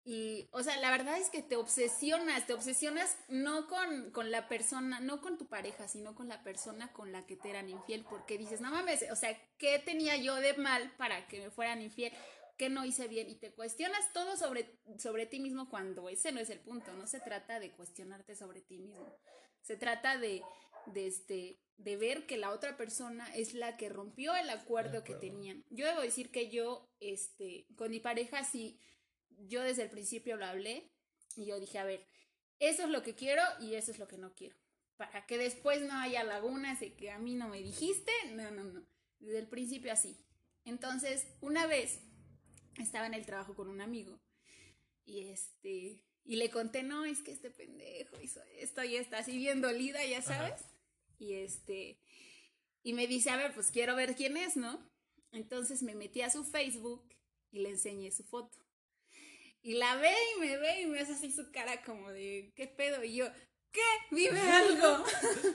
Y, 0.05 0.49
o 0.52 0.62
sea, 0.62 0.76
la 0.76 0.90
verdad 0.93 1.19
es 1.19 1.31
que 1.31 1.43
te 1.43 1.57
obsesionas, 1.57 2.47
te 2.47 2.55
obsesionas 2.55 3.16
no 3.28 3.66
con, 3.66 4.12
con, 4.12 4.31
la 4.31 4.47
persona, 4.47 5.00
no 5.00 5.21
con 5.21 5.38
tu 5.38 5.49
pareja, 5.49 5.88
sino 5.88 6.14
con 6.14 6.28
la 6.28 6.45
persona 6.45 6.93
con 6.93 7.11
la 7.11 7.26
que 7.26 7.37
te 7.37 7.50
eran 7.50 7.69
infiel, 7.69 8.05
porque 8.09 8.38
dices, 8.38 8.61
no 8.61 8.71
mames, 8.71 9.05
o 9.11 9.16
sea, 9.16 9.37
¿qué 9.59 9.81
tenía 9.81 10.16
yo 10.16 10.37
de 10.37 10.55
mal 10.55 10.93
para 10.99 11.26
que 11.26 11.40
me 11.40 11.50
fueran 11.50 11.83
infiel? 11.83 12.12
Qué 12.57 12.69
no 12.69 12.85
hice 12.85 13.09
bien 13.09 13.29
y 13.29 13.35
te 13.35 13.53
cuestionas 13.53 14.13
todo 14.13 14.37
sobre, 14.37 14.79
sobre 14.99 15.27
ti 15.27 15.41
mismo 15.41 15.69
cuando 15.69 16.09
ese 16.09 16.33
no 16.33 16.41
es 16.41 16.51
el 16.51 16.61
punto, 16.61 16.93
no 16.95 17.07
se 17.07 17.21
trata 17.21 17.61
de 17.61 17.73
cuestionarte 17.73 18.35
sobre 18.35 18.61
ti 18.61 18.79
mismo, 18.79 19.15
se 19.63 19.77
trata 19.77 20.19
de, 20.19 20.43
de, 20.87 21.07
este, 21.07 21.61
de 21.77 21.97
ver 21.97 22.27
que 22.27 22.39
la 22.39 22.51
otra 22.51 22.77
persona 22.77 23.35
es 23.35 23.55
la 23.55 23.77
que 23.77 23.89
rompió 23.89 24.35
el 24.37 24.49
acuerdo, 24.51 25.05
que 25.05 25.15
tenían. 25.15 25.65
Yo 25.71 25.87
debo 25.87 26.01
decir 26.01 26.31
que 26.31 26.49
yo, 26.49 26.89
este, 27.01 27.67
con 27.77 27.91
mi 27.91 28.01
pareja 28.01 28.45
sí, 28.45 28.81
yo 29.49 29.63
desde 29.63 29.83
el 29.83 29.91
principio 29.91 30.37
lo 30.37 30.47
hablé 30.47 30.91
y 31.37 31.47
yo 31.47 31.61
dije, 31.61 31.79
a 31.79 31.85
ver, 31.85 32.07
eso 32.59 32.85
es 32.85 32.89
lo 32.89 33.03
que 33.03 33.15
quiero 33.15 33.43
y 33.61 33.75
eso 33.75 33.91
es 33.91 33.99
lo 33.99 34.09
que 34.09 34.19
no 34.19 34.35
quiero. 34.35 34.57
Para 34.97 35.27
que 35.27 35.37
después 35.37 35.83
no 35.83 35.95
haya 35.99 36.25
lagunas 36.25 36.81
de 36.81 36.95
que 36.95 37.11
a 37.11 37.19
mí 37.19 37.35
no 37.35 37.49
me 37.49 37.61
dijiste, 37.61 38.13
no, 38.33 38.51
no, 38.51 38.65
no. 38.65 38.87
Desde 39.19 39.41
el 39.41 39.49
principio 39.49 39.93
así. 39.93 40.17
Entonces, 40.65 41.27
una 41.41 41.67
vez 41.67 42.01
estaba 42.78 43.06
en 43.06 43.14
el 43.14 43.26
trabajo 43.26 43.54
con 43.54 43.68
un 43.68 43.80
amigo 43.80 44.21
y 45.04 45.28
este 45.28 46.02
y 46.26 46.37
le 46.37 46.50
conté, 46.50 46.83
no, 46.83 47.04
es 47.04 47.23
que 47.23 47.30
este 47.30 47.50
pendejo 47.50 48.21
hizo 48.21 48.40
esto 48.59 48.83
y 48.83 48.97
está 48.97 49.18
así 49.18 49.37
bien 49.37 49.61
dolida, 49.61 50.04
ya 50.04 50.23
sabes. 50.23 50.61
Y 51.18 51.35
este, 51.35 52.00
y 52.83 52.95
me 52.95 53.06
dice, 53.06 53.30
a 53.30 53.37
ver, 53.37 53.54
pues 53.54 53.71
quiero 53.71 53.95
ver 53.95 54.16
quién 54.16 54.37
es, 54.37 54.56
¿no? 54.56 54.90
Entonces 55.30 55.83
me 55.83 55.95
metí 55.95 56.23
a 56.23 56.30
su 56.30 56.42
Facebook 56.42 57.09
y 57.52 57.61
le 57.61 57.71
enseñé 57.71 58.11
su 58.11 58.25
foto. 58.25 58.59
Y 59.62 59.75
la 59.75 59.95
ve 59.97 60.14
y 60.37 60.40
me 60.40 60.56
ve 60.56 60.83
y 60.83 60.87
me 60.87 61.00
hace 61.00 61.12
así 61.12 61.30
su 61.30 61.50
cara 61.52 61.83
como 61.85 62.11
de, 62.11 62.52
¿qué 62.56 62.66
pedo? 62.66 63.04
Y 63.04 63.14
yo, 63.14 63.26
¿qué? 63.71 63.80
Vive 64.11 64.40
algo. 64.50 65.04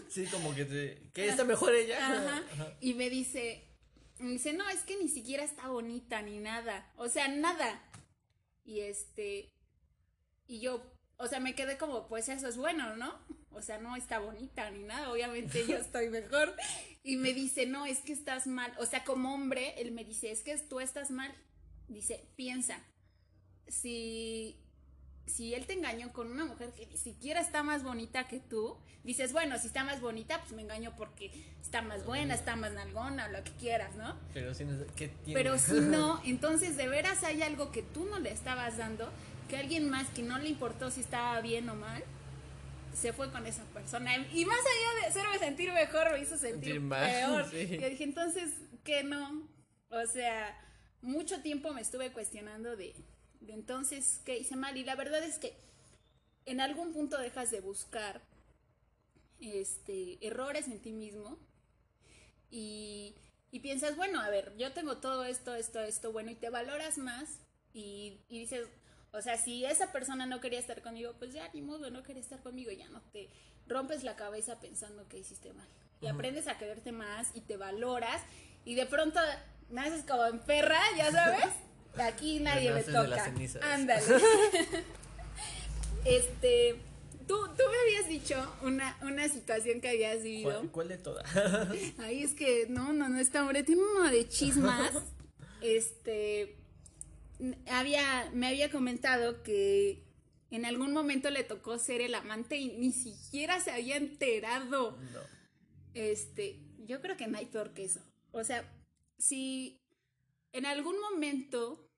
Sí, 0.10 0.26
como 0.28 0.56
que 0.56 0.64
te, 0.66 1.12
que 1.14 1.28
está 1.28 1.44
mejor 1.44 1.76
ella. 1.76 1.98
Ajá. 2.00 2.78
Y 2.80 2.94
me 2.94 3.10
dice, 3.10 3.71
me 4.22 4.32
dice, 4.32 4.54
no, 4.54 4.68
es 4.70 4.84
que 4.84 4.98
ni 4.98 5.08
siquiera 5.08 5.44
está 5.44 5.68
bonita 5.68 6.22
ni 6.22 6.40
nada. 6.40 6.92
O 6.98 7.10
sea, 7.10 7.28
nada. 7.28 7.82
Y 8.64 8.82
este, 8.82 9.52
y 10.48 10.60
yo, 10.60 10.84
o 11.18 11.28
sea, 11.28 11.40
me 11.40 11.56
quedé 11.56 11.78
como, 11.78 12.08
pues 12.08 12.30
eso 12.30 12.48
es 12.48 12.58
bueno, 12.58 12.96
¿no? 12.96 13.14
O 13.52 13.62
sea, 13.62 13.78
no 13.78 13.96
está 13.96 14.20
bonita 14.20 14.70
ni 14.72 14.84
nada, 14.84 15.12
obviamente 15.12 15.66
yo 15.68 15.78
estoy 15.78 16.10
mejor. 16.10 16.56
Y 17.04 17.18
me 17.18 17.34
dice, 17.34 17.66
no, 17.66 17.86
es 17.86 18.00
que 18.00 18.14
estás 18.14 18.48
mal. 18.48 18.74
O 18.80 18.86
sea, 18.86 19.04
como 19.04 19.34
hombre, 19.34 19.74
él 19.82 19.92
me 19.92 20.04
dice, 20.04 20.32
es 20.32 20.42
que 20.42 20.58
tú 20.58 20.80
estás 20.80 21.12
mal. 21.12 21.34
Dice, 21.88 22.28
piensa, 22.36 22.82
si, 23.68 24.58
si 25.26 25.54
él 25.54 25.66
te 25.66 25.74
engañó 25.74 26.12
con 26.12 26.32
una 26.32 26.46
mujer 26.46 26.72
que 26.72 26.86
ni 26.88 26.98
siquiera 26.98 27.40
está 27.42 27.64
más 27.64 27.84
bonita 27.84 28.28
que 28.28 28.40
tú, 28.40 28.78
dices, 29.04 29.34
bueno, 29.34 29.58
si 29.58 29.68
está 29.68 29.84
más 29.84 30.02
bonita, 30.02 30.40
pues 30.42 30.54
me 30.54 30.62
engaño 30.62 30.94
porque 30.98 31.32
está 31.62 31.82
más 31.82 32.06
buena, 32.06 32.34
está 32.34 32.56
más 32.56 32.74
nalgona, 32.74 33.28
lo 33.30 33.44
que 33.44 33.52
quieras, 33.52 33.96
¿no? 33.96 34.18
Pero 34.34 34.54
si 34.54 34.66
no, 34.66 34.78
¿qué 34.96 35.08
tiene? 35.08 35.40
Pero 35.40 35.58
si 35.58 35.74
no, 35.80 36.22
entonces 36.26 36.78
de 36.78 36.88
veras 36.88 37.24
hay 37.24 37.42
algo 37.42 37.72
que 37.72 37.82
tú 37.82 38.06
no 38.06 38.20
le 38.20 38.32
estabas 38.32 38.78
dando, 38.78 39.10
que 39.50 39.58
alguien 39.58 39.90
más 39.90 40.10
que 40.10 40.24
no 40.24 40.38
le 40.38 40.50
importó 40.50 40.92
si 40.92 41.02
estaba 41.02 41.40
bien 41.42 41.70
o 41.70 41.76
mal, 41.76 42.04
se 42.94 43.14
fue 43.14 43.32
con 43.32 43.46
esa 43.48 43.64
persona. 43.66 44.16
Y 44.34 44.46
más 44.46 44.60
allá 44.60 45.02
de 45.02 45.08
hacerme 45.08 45.40
sentir 45.40 45.72
mejor, 45.72 46.12
me 46.12 46.20
hizo 46.20 46.38
sentir, 46.38 46.82
peor. 46.90 47.50
sí. 47.50 47.78
Que 47.78 47.90
dije, 47.90 48.04
entonces, 48.04 48.52
que 48.84 49.04
no? 49.04 49.48
O 49.90 50.06
sea, 50.08 50.58
mucho 51.02 51.42
tiempo 51.42 51.74
me 51.74 51.82
estuve 51.82 52.12
cuestionando 52.12 52.76
de, 52.76 52.96
de 53.42 53.54
entonces 53.54 54.22
qué 54.26 54.38
hice 54.38 54.56
mal. 54.56 54.78
Y 54.78 54.84
la 54.84 54.96
verdad 54.96 55.24
es 55.24 55.38
que 55.38 55.56
en 56.46 56.62
algún 56.62 56.94
punto 56.94 57.18
dejas 57.18 57.52
de 57.52 57.60
buscar 57.60 58.22
este, 59.40 60.26
errores 60.26 60.68
en 60.68 60.80
ti 60.80 60.92
mismo 60.92 61.38
y, 62.50 63.16
y 63.52 63.60
piensas, 63.60 63.96
bueno, 63.98 64.22
a 64.22 64.30
ver, 64.30 64.56
yo 64.58 64.72
tengo 64.74 64.98
todo 64.98 65.26
esto, 65.26 65.56
esto, 65.56 65.80
esto, 65.82 66.12
bueno, 66.12 66.32
y 66.32 66.36
te 66.36 66.50
valoras 66.50 66.98
más 66.98 67.40
y, 67.74 68.20
y 68.30 68.40
dices, 68.40 68.68
o 69.12 69.22
sea, 69.22 69.38
si 69.38 69.66
esa 69.66 69.92
persona 69.92 70.26
no 70.26 70.40
quería 70.40 70.60
estar 70.60 70.82
conmigo, 70.82 71.14
pues 71.20 71.34
ya 71.34 71.50
ni 71.54 71.62
modo, 71.62 71.90
no 71.90 72.04
quería 72.04 72.22
estar 72.22 72.42
conmigo, 72.42 72.72
ya 72.72 72.88
no 72.90 73.02
te 73.12 73.30
rompes 73.68 74.04
la 74.04 74.16
cabeza 74.16 74.60
pensando 74.60 75.08
que 75.08 75.20
hiciste 75.20 75.54
mal. 75.54 75.68
Y 76.02 76.08
aprendes 76.08 76.48
a 76.48 76.58
quererte 76.58 76.92
más 76.92 77.30
y 77.36 77.42
te 77.42 77.58
valoras 77.58 78.22
y 78.66 78.76
de 78.76 78.86
pronto 78.86 79.20
naces 79.70 80.04
como 80.04 80.26
en 80.26 80.40
perra, 80.40 80.82
ya 80.98 81.12
sabes. 81.12 81.46
Aquí 81.98 82.40
nadie 82.40 82.74
me 82.74 82.84
toca. 82.84 83.34
Ándale. 83.74 84.06
este, 86.06 86.76
tú, 87.28 87.38
tú 87.58 87.64
me 87.70 87.78
habías 87.84 88.08
dicho 88.08 88.56
una, 88.62 88.98
una 89.02 89.28
situación 89.28 89.82
que 89.82 89.90
habías 89.90 90.24
vivido. 90.24 90.52
¿Cuál, 90.52 90.72
cuál 90.72 90.88
de 90.90 90.98
todas? 90.98 91.26
Ay, 92.00 92.24
es 92.24 92.34
que 92.34 92.68
no, 92.70 92.94
no, 92.94 93.10
no, 93.10 93.20
este 93.20 93.40
hombre 93.40 93.64
tiene 93.64 93.82
uno 93.84 94.10
de 94.10 94.28
chismas. 94.28 94.92
este 95.62 96.58
había, 97.68 98.30
me 98.34 98.48
había 98.48 98.72
comentado 98.72 99.44
que 99.44 100.04
en 100.52 100.66
algún 100.66 100.94
momento 100.94 101.30
le 101.30 101.44
tocó 101.44 101.80
ser 101.80 102.02
el 102.02 102.14
amante 102.14 102.58
y 102.58 102.78
ni 102.78 102.92
siquiera 102.92 103.60
se 103.60 103.72
había 103.72 103.98
enterado. 103.98 104.98
no. 105.14 105.20
Este, 105.94 106.62
yo 106.86 107.02
creo 107.02 107.18
que 107.18 107.28
no 107.28 107.38
hay 107.38 107.48
peor 107.48 107.74
que 107.74 107.84
eso. 107.84 108.02
O 108.32 108.44
sea, 108.44 108.72
si 109.18 109.81
en 110.54 110.66
algún 110.66 111.00
momento, 111.00 111.90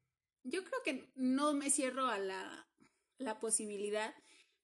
yo 0.43 0.63
creo 0.63 0.83
que 0.83 1.12
no 1.15 1.53
me 1.53 1.69
cierro 1.69 2.07
a 2.07 2.19
la, 2.19 2.67
la 3.17 3.39
posibilidad, 3.39 4.13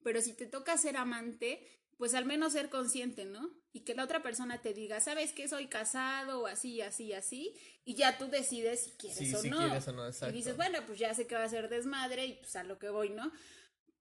pero 0.04 0.22
si 0.22 0.34
te 0.34 0.46
toca 0.46 0.78
ser 0.78 0.98
amante, 0.98 1.66
pues 1.98 2.14
al 2.14 2.26
menos 2.26 2.54
ser 2.54 2.70
consciente, 2.70 3.26
¿no? 3.26 3.52
Y 3.74 3.82
que 3.82 3.94
la 3.94 4.04
otra 4.06 4.24
persona 4.24 4.62
te 4.62 4.74
diga, 4.74 5.00
¿sabes 5.00 5.34
qué? 5.34 5.48
Soy 5.48 5.68
casado 5.68 6.42
o 6.42 6.48
así, 6.48 6.82
así, 6.82 7.14
así, 7.14 7.54
y 7.84 7.96
ya 7.96 8.18
tú 8.18 8.28
decides 8.30 8.86
si 8.86 8.92
quieres 8.92 9.18
Sí, 9.18 9.36
o 9.36 9.42
si 9.42 9.50
no. 9.50 9.58
quieres 9.58 9.88
o 9.88 9.94
no, 9.94 10.08
Y 10.08 10.32
dices, 10.32 10.56
bueno, 10.56 10.80
pues 10.88 10.98
ya 10.98 11.14
sé 11.14 11.28
que 11.28 11.36
va 11.36 11.44
a 11.44 11.50
ser 11.50 11.70
desmadre 11.70 12.26
y 12.26 12.34
pues 12.36 12.56
a 12.56 12.64
lo 12.64 12.80
que 12.80 12.90
voy, 12.90 13.10
¿no? 13.10 13.32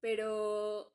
Pero 0.00 0.92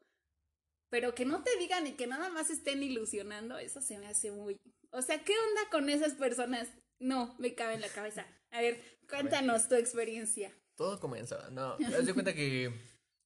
pero 0.90 1.16
que 1.16 1.26
no 1.26 1.42
te 1.42 1.58
digan 1.58 1.88
y 1.88 1.94
que 1.94 2.06
nada 2.06 2.30
más 2.30 2.52
estén 2.52 2.84
ilusionando, 2.84 3.58
eso 3.58 3.82
se 3.82 3.98
me 3.98 4.06
hace 4.06 4.32
muy... 4.32 4.58
O 4.92 5.02
sea, 5.02 5.24
¿qué 5.24 5.34
onda 5.34 5.62
con 5.72 5.90
esas 5.90 6.14
personas? 6.14 6.70
No, 7.00 7.36
me 7.40 7.56
cabe 7.56 7.74
en 7.74 7.82
la 7.82 7.90
cabeza. 7.90 8.28
A 8.54 8.62
ver, 8.62 8.80
cuéntanos 9.10 9.68
tu 9.68 9.76
experiencia. 9.76 10.52
Todo 10.76 11.00
comenzaba, 11.00 11.50
no. 11.50 11.78
Das 11.80 12.06
de 12.06 12.14
cuenta 12.14 12.34
que 12.34 12.72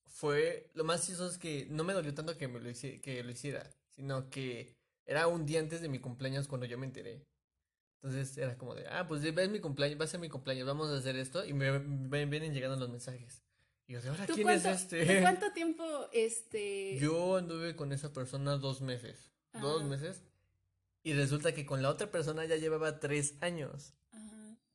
fue. 0.05 0.69
Lo 0.73 0.83
más 0.83 1.05
chistoso 1.05 1.31
es 1.31 1.37
que 1.37 1.67
no 1.69 1.83
me 1.83 1.93
dolió 1.93 2.13
tanto 2.13 2.37
que 2.37 2.47
me 2.47 2.59
lo, 2.59 2.69
hici- 2.69 2.99
que 3.01 3.23
lo 3.23 3.31
hiciera, 3.31 3.69
sino 3.89 4.29
que 4.29 4.73
era 5.05 5.27
un 5.27 5.45
día 5.45 5.59
antes 5.59 5.81
de 5.81 5.89
mi 5.89 5.99
cumpleaños 5.99 6.47
cuando 6.47 6.65
yo 6.65 6.77
me 6.77 6.85
enteré. 6.85 7.23
Entonces 8.01 8.37
era 8.37 8.57
como 8.57 8.75
de, 8.75 8.85
ah, 8.87 9.05
pues 9.07 9.23
es 9.23 9.49
mi 9.49 9.59
cumpleaños, 9.59 9.99
va 9.99 10.05
a 10.05 10.07
ser 10.07 10.19
mi 10.19 10.29
cumpleaños, 10.29 10.67
vamos 10.67 10.89
a 10.89 10.97
hacer 10.97 11.15
esto. 11.15 11.45
Y 11.45 11.53
me, 11.53 11.79
me 11.79 12.25
vienen 12.25 12.53
llegando 12.53 12.75
los 12.77 12.89
mensajes. 12.89 13.43
Y 13.87 13.93
yo, 13.93 14.01
de 14.01 14.09
ahora, 14.09 14.25
¿Tú 14.27 14.33
quién 14.33 14.47
cuánto, 14.47 14.69
es 14.69 14.87
¿tú 14.87 14.95
este? 14.97 15.21
cuánto 15.21 15.51
tiempo, 15.53 16.09
este... 16.11 16.97
Yo 16.99 17.37
anduve 17.37 17.75
con 17.75 17.91
esa 17.93 18.11
persona 18.11 18.57
dos 18.57 18.81
meses. 18.81 19.31
Dos 19.53 19.79
Ajá. 19.81 19.89
meses. 19.89 20.23
Y 21.03 21.13
resulta 21.13 21.53
que 21.53 21.65
con 21.65 21.81
la 21.81 21.89
otra 21.89 22.11
persona 22.11 22.45
ya 22.45 22.57
llevaba 22.57 22.99
tres 22.99 23.35
años. 23.41 23.93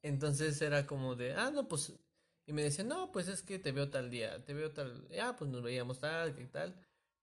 Entonces 0.03 0.61
era 0.61 0.87
como 0.87 1.15
de, 1.17 1.35
ah, 1.35 1.51
no, 1.51 1.69
pues. 1.69 1.93
Y 2.47 2.53
me 2.53 2.63
decían, 2.63 2.89
no, 2.89 3.13
pues 3.13 3.29
es 3.29 3.43
que 3.43 3.59
te 3.59 3.73
veo 3.73 3.89
tal 3.91 4.11
día, 4.11 4.45
te 4.45 4.53
veo 4.53 4.73
tal. 4.73 5.09
Ah, 5.21 5.37
pues 5.39 5.51
nos 5.51 5.63
veíamos 5.63 6.01
tal, 6.01 6.35
qué 6.35 6.47
tal. 6.47 6.75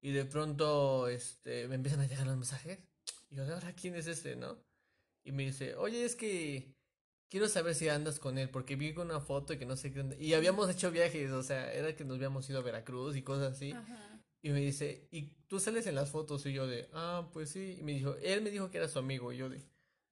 Y 0.02 0.12
de 0.12 0.26
pronto, 0.26 1.08
este, 1.10 1.68
me 1.68 1.76
empiezan 1.76 2.00
a 2.00 2.08
llegar 2.08 2.26
los 2.26 2.38
mensajes. 2.38 2.80
Y 3.30 3.36
yo, 3.36 3.46
de 3.46 3.54
ahora, 3.54 3.74
¿quién 3.76 3.96
es 3.96 4.08
este, 4.08 4.36
no? 4.36 4.58
Y 5.26 5.32
me 5.34 5.44
dice, 5.44 5.76
oye, 5.76 6.06
es 6.06 6.16
que 6.16 6.74
quiero 7.30 7.50
saber 7.50 7.76
si 7.76 7.90
andas 7.90 8.20
con 8.20 8.38
él, 8.38 8.50
porque 8.50 8.76
vi 8.78 8.92
una 8.98 9.20
foto 9.20 9.54
y 9.54 9.58
que 9.58 9.66
no 9.66 9.76
sé 9.76 9.92
qué. 9.92 10.00
onda". 10.00 10.16
Y 10.18 10.34
habíamos 10.34 10.70
hecho 10.70 10.90
viajes, 10.92 11.32
o 11.32 11.44
sea, 11.44 11.72
era 11.74 11.96
que 11.96 12.06
nos 12.06 12.16
habíamos 12.16 12.50
ido 12.50 12.60
a 12.60 12.64
Veracruz 12.64 13.16
y 13.18 13.22
cosas 13.22 13.54
así. 13.54 13.72
Ajá. 13.72 14.10
Y 14.42 14.52
me 14.52 14.62
dice, 14.62 15.08
¿y 15.12 15.34
tú 15.48 15.60
sales 15.60 15.86
en 15.86 15.96
las 15.96 16.12
fotos? 16.12 16.46
Y 16.46 16.54
yo 16.54 16.66
de, 16.66 16.90
ah, 16.94 17.30
pues 17.34 17.50
sí. 17.50 17.76
Y 17.80 17.84
me 17.84 17.92
dijo, 17.94 18.16
él 18.22 18.42
me 18.42 18.52
dijo 18.52 18.72
que 18.72 18.78
era 18.78 18.88
su 18.88 19.00
amigo. 19.00 19.34
Y 19.34 19.38
yo 19.38 19.50
de, 19.50 19.62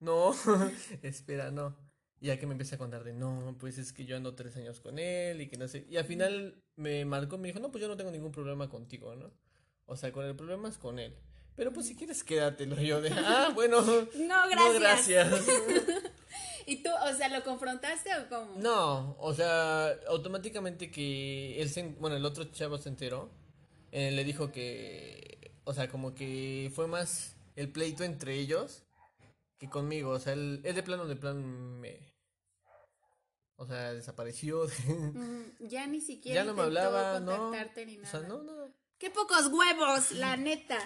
no, 0.00 0.34
espera, 1.02 1.50
no. 1.50 1.76
Y 2.20 2.26
ya 2.26 2.38
que 2.38 2.46
me 2.46 2.52
empieza 2.52 2.74
a 2.74 2.78
contar 2.78 3.04
de, 3.04 3.12
no, 3.12 3.56
pues 3.60 3.78
es 3.78 3.92
que 3.92 4.04
yo 4.04 4.16
ando 4.16 4.34
tres 4.34 4.56
años 4.56 4.80
con 4.80 4.98
él 4.98 5.40
y 5.40 5.48
que 5.48 5.56
no 5.56 5.68
sé. 5.68 5.86
Y 5.88 5.96
al 5.96 6.04
final 6.04 6.62
me 6.76 7.04
marcó, 7.04 7.38
me 7.38 7.48
dijo, 7.48 7.60
no, 7.60 7.70
pues 7.70 7.82
yo 7.82 7.88
no 7.88 7.96
tengo 7.96 8.10
ningún 8.10 8.32
problema 8.32 8.68
contigo, 8.68 9.14
¿no? 9.14 9.30
O 9.86 9.96
sea, 9.96 10.12
con 10.12 10.24
el 10.26 10.34
problema 10.34 10.68
es 10.68 10.78
con 10.78 10.98
él. 10.98 11.14
Pero 11.54 11.72
pues 11.72 11.86
si 11.86 11.96
quieres, 11.96 12.22
quédatelo. 12.24 12.76
Yo 12.80 13.00
de, 13.00 13.10
ah, 13.10 13.50
bueno, 13.54 13.80
No, 13.82 14.00
no, 14.14 14.72
gracias. 14.78 15.30
gracias. 15.30 15.46
¿Y 16.66 16.82
tú, 16.82 16.90
o 16.90 17.14
sea, 17.14 17.28
lo 17.30 17.42
confrontaste 17.44 18.10
o 18.14 18.28
cómo? 18.28 18.60
No, 18.60 19.16
o 19.18 19.32
sea, 19.32 19.88
automáticamente 20.08 20.90
que 20.90 21.60
él 21.62 21.70
se, 21.70 21.82
bueno, 21.98 22.16
el 22.16 22.24
otro 22.26 22.44
chavo 22.44 22.76
se 22.76 22.90
enteró, 22.90 23.30
eh, 23.90 24.10
le 24.10 24.22
dijo 24.22 24.52
que, 24.52 25.52
o 25.64 25.72
sea, 25.72 25.88
como 25.88 26.14
que 26.14 26.70
fue 26.74 26.86
más 26.86 27.36
el 27.56 27.70
pleito 27.72 28.04
entre 28.04 28.34
ellos 28.34 28.84
que 29.58 29.68
conmigo, 29.68 30.10
o 30.10 30.20
sea, 30.20 30.34
él, 30.34 30.60
él 30.62 30.74
de 30.74 30.82
plano, 30.82 31.06
de 31.06 31.16
plan 31.16 31.80
me, 31.80 31.98
o 33.58 33.66
sea, 33.66 33.92
desapareció, 33.92 34.68
ya 35.58 35.86
ni 35.88 36.00
siquiera 36.00 36.42
ya 36.42 36.44
no 36.44 36.54
me 36.54 36.62
hablaba, 36.62 37.18
no, 37.18 37.50
ni 37.50 37.96
o 37.96 38.00
nada. 38.00 38.10
sea, 38.10 38.20
no, 38.20 38.42
no, 38.44 38.72
¡Qué 38.98 39.10
pocos 39.10 39.48
huevos, 39.48 40.12
la 40.12 40.36
neta! 40.36 40.78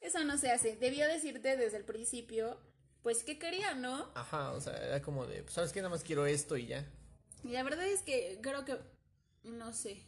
Eso 0.00 0.24
no 0.24 0.38
se 0.38 0.50
hace. 0.50 0.76
Debió 0.76 1.06
decirte 1.06 1.58
desde 1.58 1.76
el 1.76 1.84
principio, 1.84 2.58
pues, 3.02 3.22
¿qué 3.22 3.38
quería, 3.38 3.74
no? 3.74 4.10
ajá, 4.14 4.52
o 4.52 4.60
sea, 4.62 4.76
era 4.78 5.02
como 5.02 5.26
de, 5.26 5.42
pues, 5.42 5.52
sabes 5.52 5.72
que 5.72 5.80
nada 5.80 5.90
más 5.90 6.02
quiero 6.02 6.24
esto 6.24 6.56
y 6.56 6.66
ya. 6.68 6.90
Y 7.44 7.48
la 7.48 7.62
verdad 7.62 7.86
es 7.86 8.00
que 8.00 8.38
creo 8.42 8.64
que, 8.64 8.78
no 9.42 9.74
sé. 9.74 10.02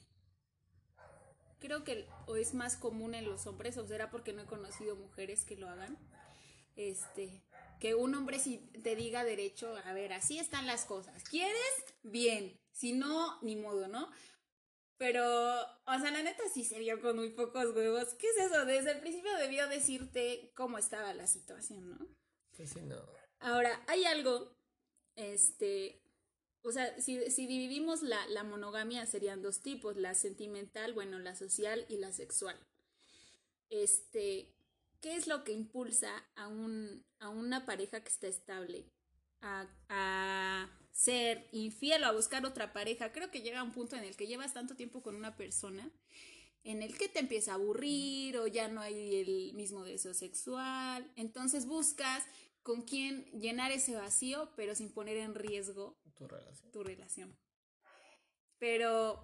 Creo 1.59 1.85
que 1.85 2.09
o 2.27 2.37
es 2.37 2.55
más 2.55 2.77
común 2.77 3.15
en 3.15 3.27
los 3.27 3.47
hombres, 3.47 3.77
o 3.77 3.87
será 3.87 4.11
porque 4.11 4.33
no 4.33 4.43
he 4.43 4.47
conocido 4.47 4.97
mujeres 4.97 5.45
que 5.45 5.57
lo 5.57 5.69
hagan. 5.69 5.99
Este, 6.75 7.43
que 7.83 7.97
un 7.97 8.15
hombre 8.15 8.39
si 8.39 8.59
te 8.85 8.95
diga 8.95 9.25
derecho, 9.25 9.75
a 9.85 9.93
ver, 9.93 10.12
así 10.12 10.39
están 10.39 10.69
las 10.69 10.85
cosas. 10.85 11.25
¿Quieres? 11.25 11.85
Bien. 12.05 12.57
Si 12.71 12.93
no, 12.93 13.43
ni 13.43 13.57
modo, 13.57 13.89
¿no? 13.89 14.09
Pero, 14.99 15.25
o 15.25 15.99
sea, 15.99 16.12
la 16.12 16.23
neta 16.23 16.45
sí 16.55 16.62
se 16.62 16.79
vio 16.79 17.01
con 17.01 17.17
muy 17.17 17.31
pocos 17.31 17.75
huevos. 17.75 18.15
¿Qué 18.15 18.29
es 18.29 18.47
eso? 18.47 18.65
Desde 18.67 18.93
el 18.93 19.01
principio 19.01 19.37
debió 19.37 19.67
decirte 19.67 20.53
cómo 20.55 20.79
estaba 20.79 21.12
la 21.12 21.27
situación, 21.27 21.91
¿no? 21.91 22.07
Pues 22.57 22.71
sí, 22.71 22.83
no. 22.83 23.05
Ahora, 23.41 23.83
hay 23.89 24.05
algo, 24.05 24.57
este, 25.17 26.05
o 26.62 26.71
sea, 26.71 27.01
si, 27.01 27.33
si 27.33 27.49
dividimos 27.49 28.03
la, 28.03 28.25
la 28.29 28.45
monogamia 28.45 29.07
serían 29.07 29.43
dos 29.43 29.61
tipos, 29.61 29.97
la 29.97 30.15
sentimental, 30.15 30.95
bueno, 30.95 31.19
la 31.19 31.35
social 31.35 31.85
y 31.89 31.97
la 31.97 32.12
sexual. 32.12 32.65
Este, 33.71 34.55
¿qué 35.03 35.17
es 35.17 35.27
lo 35.27 35.45
que 35.45 35.53
impulsa 35.53 36.11
a, 36.37 36.49
un, 36.49 37.05
a 37.19 37.29
una 37.29 37.67
pareja 37.67 38.01
que 38.03 38.09
está 38.09 38.29
estable 38.29 38.91
a, 39.43 39.67
a 39.91 40.71
ser 40.93 41.49
infiel 41.53 42.05
o 42.05 42.07
a 42.07 42.13
buscar 42.13 42.47
otra 42.47 42.73
pareja, 42.73 43.13
creo 43.13 43.31
que 43.31 43.43
llega 43.43 43.63
un 43.63 43.73
punto 43.73 43.97
en 43.97 44.05
el 44.05 44.17
que 44.17 44.27
llevas 44.27 44.55
tanto 44.55 44.77
tiempo 44.77 45.03
con 45.03 45.17
una 45.17 45.37
persona 45.37 45.91
en 46.65 46.83
el 46.83 46.97
que 46.97 47.09
te 47.09 47.19
empieza 47.19 47.53
a 47.53 47.55
aburrir 47.57 48.39
o 48.39 48.47
ya 48.47 48.69
no 48.69 48.81
hay 48.81 49.17
el 49.17 49.55
mismo 49.55 49.85
deseo 49.85 50.15
sexual. 50.15 51.11
Entonces 51.17 51.67
buscas 51.67 52.25
con 52.63 52.83
quién 52.83 53.25
llenar 53.33 53.73
ese 53.73 53.97
vacío, 53.97 54.53
pero 54.55 54.75
sin 54.75 54.93
poner 54.93 55.17
en 55.17 55.35
riesgo 55.35 55.99
Tu 56.15 56.29
relación. 56.29 56.71
tu 56.71 56.85
relación. 56.85 57.39
Pero, 58.59 59.21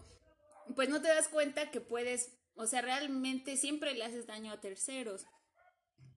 pues 0.75 0.89
no 0.89 1.01
te 1.01 1.07
das 1.07 1.29
cuenta 1.29 1.71
que 1.71 1.81
puedes, 1.81 2.33
o 2.55 2.67
sea, 2.67 2.83
realmente 2.83 3.57
siempre 3.57 3.95
le 3.95 4.05
haces 4.05 4.27
daño 4.27 4.51
a 4.51 4.61
terceros. 4.61 5.25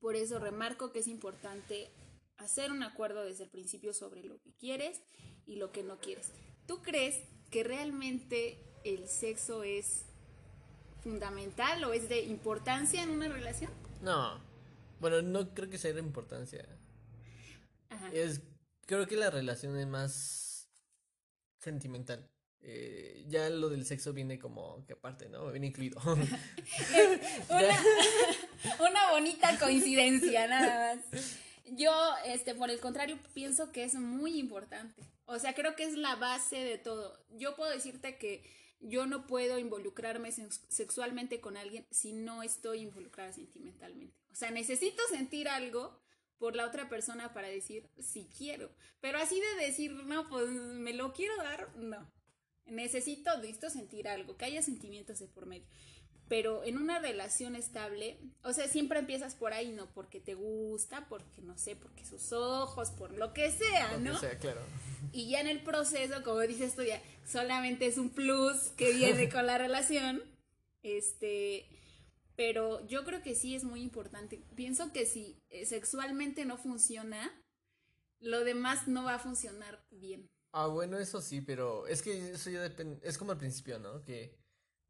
Por 0.02 0.16
eso 0.16 0.40
remarco 0.40 0.90
que 0.90 0.98
es 0.98 1.06
importante 1.06 1.88
hacer 2.36 2.72
un 2.72 2.82
acuerdo 2.82 3.22
desde 3.24 3.44
el 3.44 3.50
principio 3.50 3.94
sobre 3.94 4.24
lo 4.24 4.40
que 4.40 4.52
quieres 4.52 5.00
y 5.46 5.56
lo 5.56 5.70
que 5.70 5.84
no 5.84 6.00
quieres. 6.00 6.32
¿Tú 6.66 6.82
crees 6.82 7.22
que 7.52 7.62
realmente 7.62 8.58
el 8.84 9.08
sexo 9.08 9.62
es 9.62 10.06
fundamental 11.04 11.84
o 11.84 11.92
es 11.92 12.08
de 12.08 12.22
importancia 12.22 13.00
en 13.04 13.10
una 13.10 13.28
relación? 13.28 13.70
No. 14.02 14.40
Bueno, 14.98 15.22
no 15.22 15.54
creo 15.54 15.70
que 15.70 15.78
sea 15.78 15.92
de 15.92 16.00
importancia. 16.00 16.66
Ajá. 17.88 18.10
Es, 18.12 18.40
creo 18.86 19.06
que 19.06 19.14
la 19.14 19.30
relación 19.30 19.78
es 19.78 19.86
más 19.86 20.68
sentimental. 21.58 22.28
Eh, 22.64 23.24
ya 23.28 23.50
lo 23.50 23.68
del 23.70 23.84
sexo 23.84 24.12
viene 24.12 24.38
como 24.38 24.84
que 24.86 24.92
aparte, 24.92 25.28
¿no? 25.28 25.50
Viene 25.50 25.66
incluido. 25.68 26.00
Una, 27.48 27.78
una 28.80 29.10
bonita 29.10 29.58
coincidencia, 29.58 30.46
nada 30.46 30.94
más. 30.96 31.04
Yo, 31.66 31.92
este, 32.26 32.54
por 32.54 32.70
el 32.70 32.80
contrario, 32.80 33.18
pienso 33.34 33.72
que 33.72 33.84
es 33.84 33.94
muy 33.94 34.38
importante. 34.38 35.02
O 35.24 35.38
sea, 35.38 35.54
creo 35.54 35.74
que 35.76 35.84
es 35.84 35.94
la 35.96 36.16
base 36.16 36.56
de 36.56 36.78
todo. 36.78 37.18
Yo 37.30 37.56
puedo 37.56 37.70
decirte 37.70 38.16
que 38.18 38.44
yo 38.80 39.06
no 39.06 39.26
puedo 39.26 39.58
involucrarme 39.58 40.32
sex- 40.32 40.64
sexualmente 40.68 41.40
con 41.40 41.56
alguien 41.56 41.86
si 41.90 42.12
no 42.12 42.42
estoy 42.42 42.80
involucrada 42.80 43.32
sentimentalmente. 43.32 44.16
O 44.32 44.34
sea, 44.34 44.50
necesito 44.50 45.02
sentir 45.08 45.48
algo 45.48 45.98
por 46.38 46.56
la 46.56 46.66
otra 46.66 46.88
persona 46.88 47.32
para 47.32 47.48
decir 47.48 47.88
si 48.00 48.26
quiero. 48.36 48.70
Pero 49.00 49.18
así 49.18 49.40
de 49.40 49.64
decir, 49.66 49.92
no, 49.92 50.28
pues 50.28 50.48
me 50.48 50.92
lo 50.92 51.12
quiero 51.12 51.36
dar, 51.36 51.74
no. 51.76 52.10
Necesito, 52.66 53.36
necesito 53.38 53.70
sentir 53.70 54.08
algo, 54.08 54.36
que 54.36 54.44
haya 54.44 54.62
sentimientos 54.62 55.18
de 55.18 55.28
por 55.28 55.46
medio. 55.46 55.66
Pero 56.28 56.64
en 56.64 56.78
una 56.78 56.98
relación 56.98 57.56
estable, 57.56 58.18
o 58.42 58.52
sea, 58.52 58.66
siempre 58.68 58.98
empiezas 58.98 59.34
por 59.34 59.52
ahí, 59.52 59.72
no 59.72 59.92
porque 59.92 60.18
te 60.20 60.34
gusta, 60.34 61.06
porque 61.08 61.42
no 61.42 61.58
sé, 61.58 61.76
porque 61.76 62.06
sus 62.06 62.32
ojos, 62.32 62.90
por 62.90 63.12
lo 63.12 63.34
que 63.34 63.50
sea, 63.50 63.92
Lo 63.92 63.98
que 63.98 64.04
¿no? 64.10 64.18
sea, 64.18 64.38
claro. 64.38 64.62
Y 65.12 65.28
ya 65.28 65.40
en 65.40 65.48
el 65.48 65.62
proceso, 65.62 66.22
como 66.22 66.40
dices 66.40 66.74
tú, 66.74 66.82
ya 66.84 67.02
solamente 67.26 67.86
es 67.86 67.98
un 67.98 68.10
plus 68.10 68.68
que 68.76 68.92
viene 68.92 69.28
con 69.28 69.46
la 69.46 69.58
relación. 69.58 70.22
Este, 70.82 71.68
pero 72.36 72.86
yo 72.86 73.04
creo 73.04 73.22
que 73.22 73.34
sí 73.34 73.54
es 73.54 73.64
muy 73.64 73.82
importante. 73.82 74.42
Pienso 74.54 74.92
que 74.92 75.04
si 75.04 75.42
eh, 75.50 75.66
sexualmente 75.66 76.46
no 76.46 76.56
funciona, 76.56 77.30
lo 78.20 78.42
demás 78.44 78.88
no 78.88 79.04
va 79.04 79.14
a 79.16 79.18
funcionar 79.18 79.84
bien. 79.90 80.30
Ah, 80.52 80.66
bueno, 80.66 80.98
eso 80.98 81.20
sí, 81.22 81.40
pero 81.40 81.86
es 81.86 82.02
que 82.02 82.32
eso 82.32 82.50
ya 82.50 82.60
depende, 82.60 83.00
es 83.02 83.16
como 83.16 83.32
al 83.32 83.38
principio, 83.38 83.78
¿no? 83.78 84.02
Que, 84.02 84.38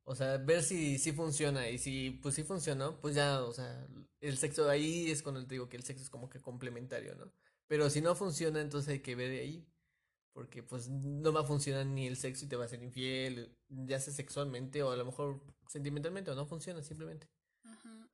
o 0.05 0.15
sea, 0.17 0.37
ver 0.39 0.63
si 0.63 0.99
sí 0.99 1.13
funciona 1.13 1.69
y 1.69 1.79
si 1.79 2.11
pues 2.23 2.35
sí 2.35 2.43
funcionó, 2.43 3.01
pues 3.01 3.15
ya, 3.15 3.43
o 3.45 3.53
sea, 3.53 3.87
el 4.21 4.39
sexo 4.39 4.69
ahí 4.69 5.11
es 5.11 5.23
cuando 5.23 5.47
te 5.47 5.55
digo 5.55 5.69
que 5.69 5.77
el 5.77 5.85
sexo 5.85 6.03
es 6.03 6.11
como 6.11 6.29
que 6.29 6.41
complementario, 6.41 7.15
¿no? 7.15 7.33
Pero 7.69 7.89
si 7.91 8.01
no 8.01 8.15
funciona, 8.17 8.61
entonces 8.61 8.91
hay 8.93 9.01
que 9.01 9.15
ver 9.15 9.31
de 9.31 9.41
ahí, 9.41 9.67
porque 10.33 10.65
pues 10.65 10.89
no 10.89 11.33
va 11.33 11.41
a 11.41 11.45
funcionar 11.45 11.87
ni 11.87 12.09
el 12.09 12.17
sexo 12.17 12.45
y 12.45 12.49
te 12.49 12.57
va 12.57 12.65
a 12.65 12.69
ser 12.69 12.83
infiel, 12.83 13.57
ya 13.69 14.01
sea 14.01 14.13
sexualmente 14.13 14.83
o 14.83 14.91
a 14.91 14.97
lo 14.97 15.05
mejor 15.05 15.41
sentimentalmente 15.69 16.31
o 16.33 16.35
no 16.35 16.47
funciona 16.47 16.83
simplemente. 16.83 17.29
Ajá. 17.63 18.09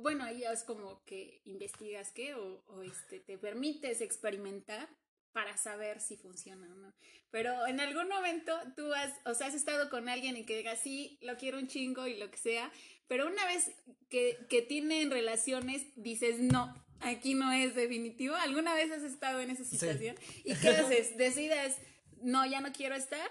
Bueno, 0.00 0.24
ahí 0.24 0.40
ya 0.40 0.52
es 0.52 0.62
como 0.64 1.02
que 1.04 1.40
investigas 1.44 2.12
qué 2.12 2.34
o, 2.34 2.62
o, 2.66 2.82
este, 2.82 3.20
te 3.20 3.38
permites 3.38 4.00
experimentar 4.00 4.88
para 5.32 5.56
saber 5.56 6.00
si 6.00 6.16
funciona 6.16 6.66
o 6.70 6.74
no. 6.76 6.92
Pero 7.30 7.66
en 7.66 7.80
algún 7.80 8.08
momento 8.08 8.54
tú 8.76 8.92
has, 8.92 9.12
o 9.24 9.34
sea, 9.34 9.46
has 9.46 9.54
estado 9.54 9.88
con 9.90 10.08
alguien 10.08 10.36
y 10.36 10.44
que 10.44 10.56
diga, 10.56 10.76
sí, 10.76 11.18
lo 11.22 11.36
quiero 11.36 11.58
un 11.58 11.66
chingo 11.66 12.06
y 12.06 12.16
lo 12.16 12.30
que 12.30 12.36
sea, 12.36 12.70
pero 13.08 13.26
una 13.26 13.44
vez 13.46 13.70
que, 14.08 14.38
que 14.48 14.62
tienen 14.62 15.10
relaciones, 15.10 15.84
dices, 15.96 16.38
no, 16.38 16.74
aquí 17.00 17.34
no 17.34 17.52
es 17.52 17.74
definitivo. 17.74 18.34
¿Alguna 18.36 18.74
vez 18.74 18.90
has 18.90 19.02
estado 19.02 19.40
en 19.40 19.50
esa 19.50 19.64
situación? 19.64 20.16
¿Y 20.44 20.54
qué 20.54 20.68
haces? 20.68 21.16
¿Decides, 21.16 21.76
no, 22.22 22.46
ya 22.46 22.60
no 22.60 22.72
quiero 22.72 22.94
estar? 22.94 23.30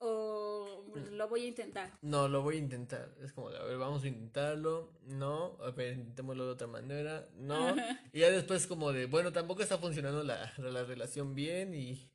¿O 0.00 0.84
lo 1.12 1.28
voy 1.28 1.44
a 1.44 1.48
intentar? 1.48 1.92
No, 2.02 2.28
lo 2.28 2.42
voy 2.42 2.56
a 2.56 2.58
intentar. 2.58 3.14
Es 3.22 3.32
como, 3.32 3.50
de, 3.50 3.58
a 3.58 3.64
ver, 3.64 3.78
vamos 3.78 4.04
a 4.04 4.08
intentarlo. 4.08 4.92
No, 5.02 5.56
a 5.62 5.70
ver, 5.70 5.94
intentémoslo 5.94 6.46
de 6.46 6.52
otra 6.52 6.66
manera. 6.66 7.28
No. 7.34 7.74
Y 8.12 8.20
ya 8.20 8.30
después 8.30 8.66
como 8.66 8.92
de, 8.92 9.06
bueno, 9.06 9.32
tampoco 9.32 9.62
está 9.62 9.78
funcionando 9.78 10.22
la, 10.22 10.52
la 10.58 10.84
relación 10.84 11.34
bien 11.34 11.74
y 11.74 12.10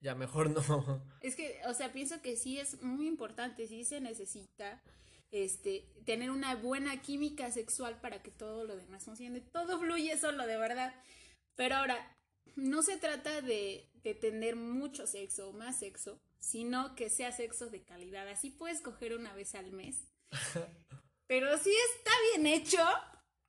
ya 0.00 0.14
mejor 0.14 0.50
no. 0.50 1.02
Es 1.22 1.34
que, 1.34 1.60
o 1.66 1.74
sea, 1.74 1.92
pienso 1.92 2.20
que 2.20 2.36
sí 2.36 2.58
es 2.58 2.82
muy 2.82 3.06
importante, 3.06 3.66
sí 3.66 3.84
se 3.84 4.00
necesita 4.00 4.82
este, 5.30 5.88
tener 6.04 6.30
una 6.30 6.54
buena 6.56 7.00
química 7.00 7.50
sexual 7.50 8.00
para 8.00 8.22
que 8.22 8.30
todo 8.30 8.64
lo 8.64 8.76
demás 8.76 9.04
funcione. 9.04 9.40
Todo 9.40 9.78
fluye 9.80 10.16
solo, 10.18 10.46
de 10.46 10.58
verdad. 10.58 10.94
Pero 11.56 11.76
ahora, 11.76 11.96
no 12.56 12.82
se 12.82 12.98
trata 12.98 13.40
de, 13.40 13.88
de 14.02 14.14
tener 14.14 14.56
mucho 14.56 15.06
sexo 15.06 15.48
o 15.48 15.52
más 15.52 15.78
sexo, 15.78 16.20
sino 16.44 16.94
que 16.94 17.08
sea 17.08 17.32
sexo 17.32 17.70
de 17.70 17.82
calidad. 17.82 18.28
Así 18.28 18.50
puedes 18.50 18.80
coger 18.82 19.16
una 19.16 19.32
vez 19.34 19.54
al 19.54 19.72
mes. 19.72 20.04
Pero 21.26 21.56
si 21.58 21.70
está 21.70 22.10
bien 22.32 22.46
hecho, 22.46 22.78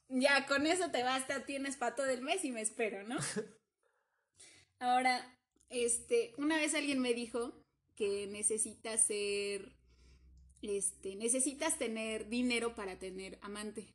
ya 0.08 0.48
con 0.48 0.66
eso 0.66 0.90
te 0.92 1.04
basta, 1.04 1.46
tienes 1.46 1.76
para 1.76 1.96
todo 1.96 2.08
el 2.08 2.22
mes 2.22 2.46
y 2.46 2.52
me 2.52 2.62
espero, 2.62 3.04
¿no? 3.04 3.18
Ahora, 4.80 5.38
este, 5.70 6.34
una 6.38 6.56
vez 6.56 6.74
alguien 6.74 7.00
me 7.00 7.14
dijo 7.14 7.54
que 7.96 8.28
necesitas 8.28 9.06
ser, 9.06 9.76
este, 10.62 11.16
necesitas 11.16 11.78
tener 11.78 12.30
dinero 12.30 12.76
para 12.76 12.98
tener 12.98 13.40
amante. 13.42 13.94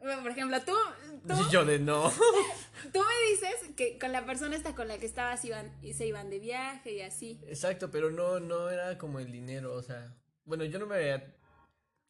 Bueno, 0.00 0.22
por 0.22 0.30
ejemplo, 0.30 0.58
tú, 0.62 0.74
tú, 1.28 1.34
yo 1.52 1.64
de 1.64 1.78
no. 1.78 2.10
tú 2.92 2.98
me 3.00 3.30
dices 3.30 3.74
que 3.76 3.98
con 3.98 4.12
la 4.12 4.24
persona 4.24 4.56
esta 4.56 4.74
con 4.74 4.88
la 4.88 4.98
que 4.98 5.06
estabas 5.06 5.44
iban, 5.44 5.76
y 5.82 5.92
se 5.92 6.06
iban 6.06 6.30
de 6.30 6.38
viaje 6.38 6.94
y 6.94 7.00
así. 7.02 7.38
Exacto, 7.46 7.90
pero 7.90 8.10
no, 8.10 8.40
no 8.40 8.70
era 8.70 8.96
como 8.98 9.20
el 9.20 9.30
dinero, 9.30 9.74
o 9.74 9.82
sea. 9.82 10.16
Bueno, 10.44 10.64
yo 10.64 10.78
no 10.78 10.86
me 10.86 10.96
veía. 10.96 11.36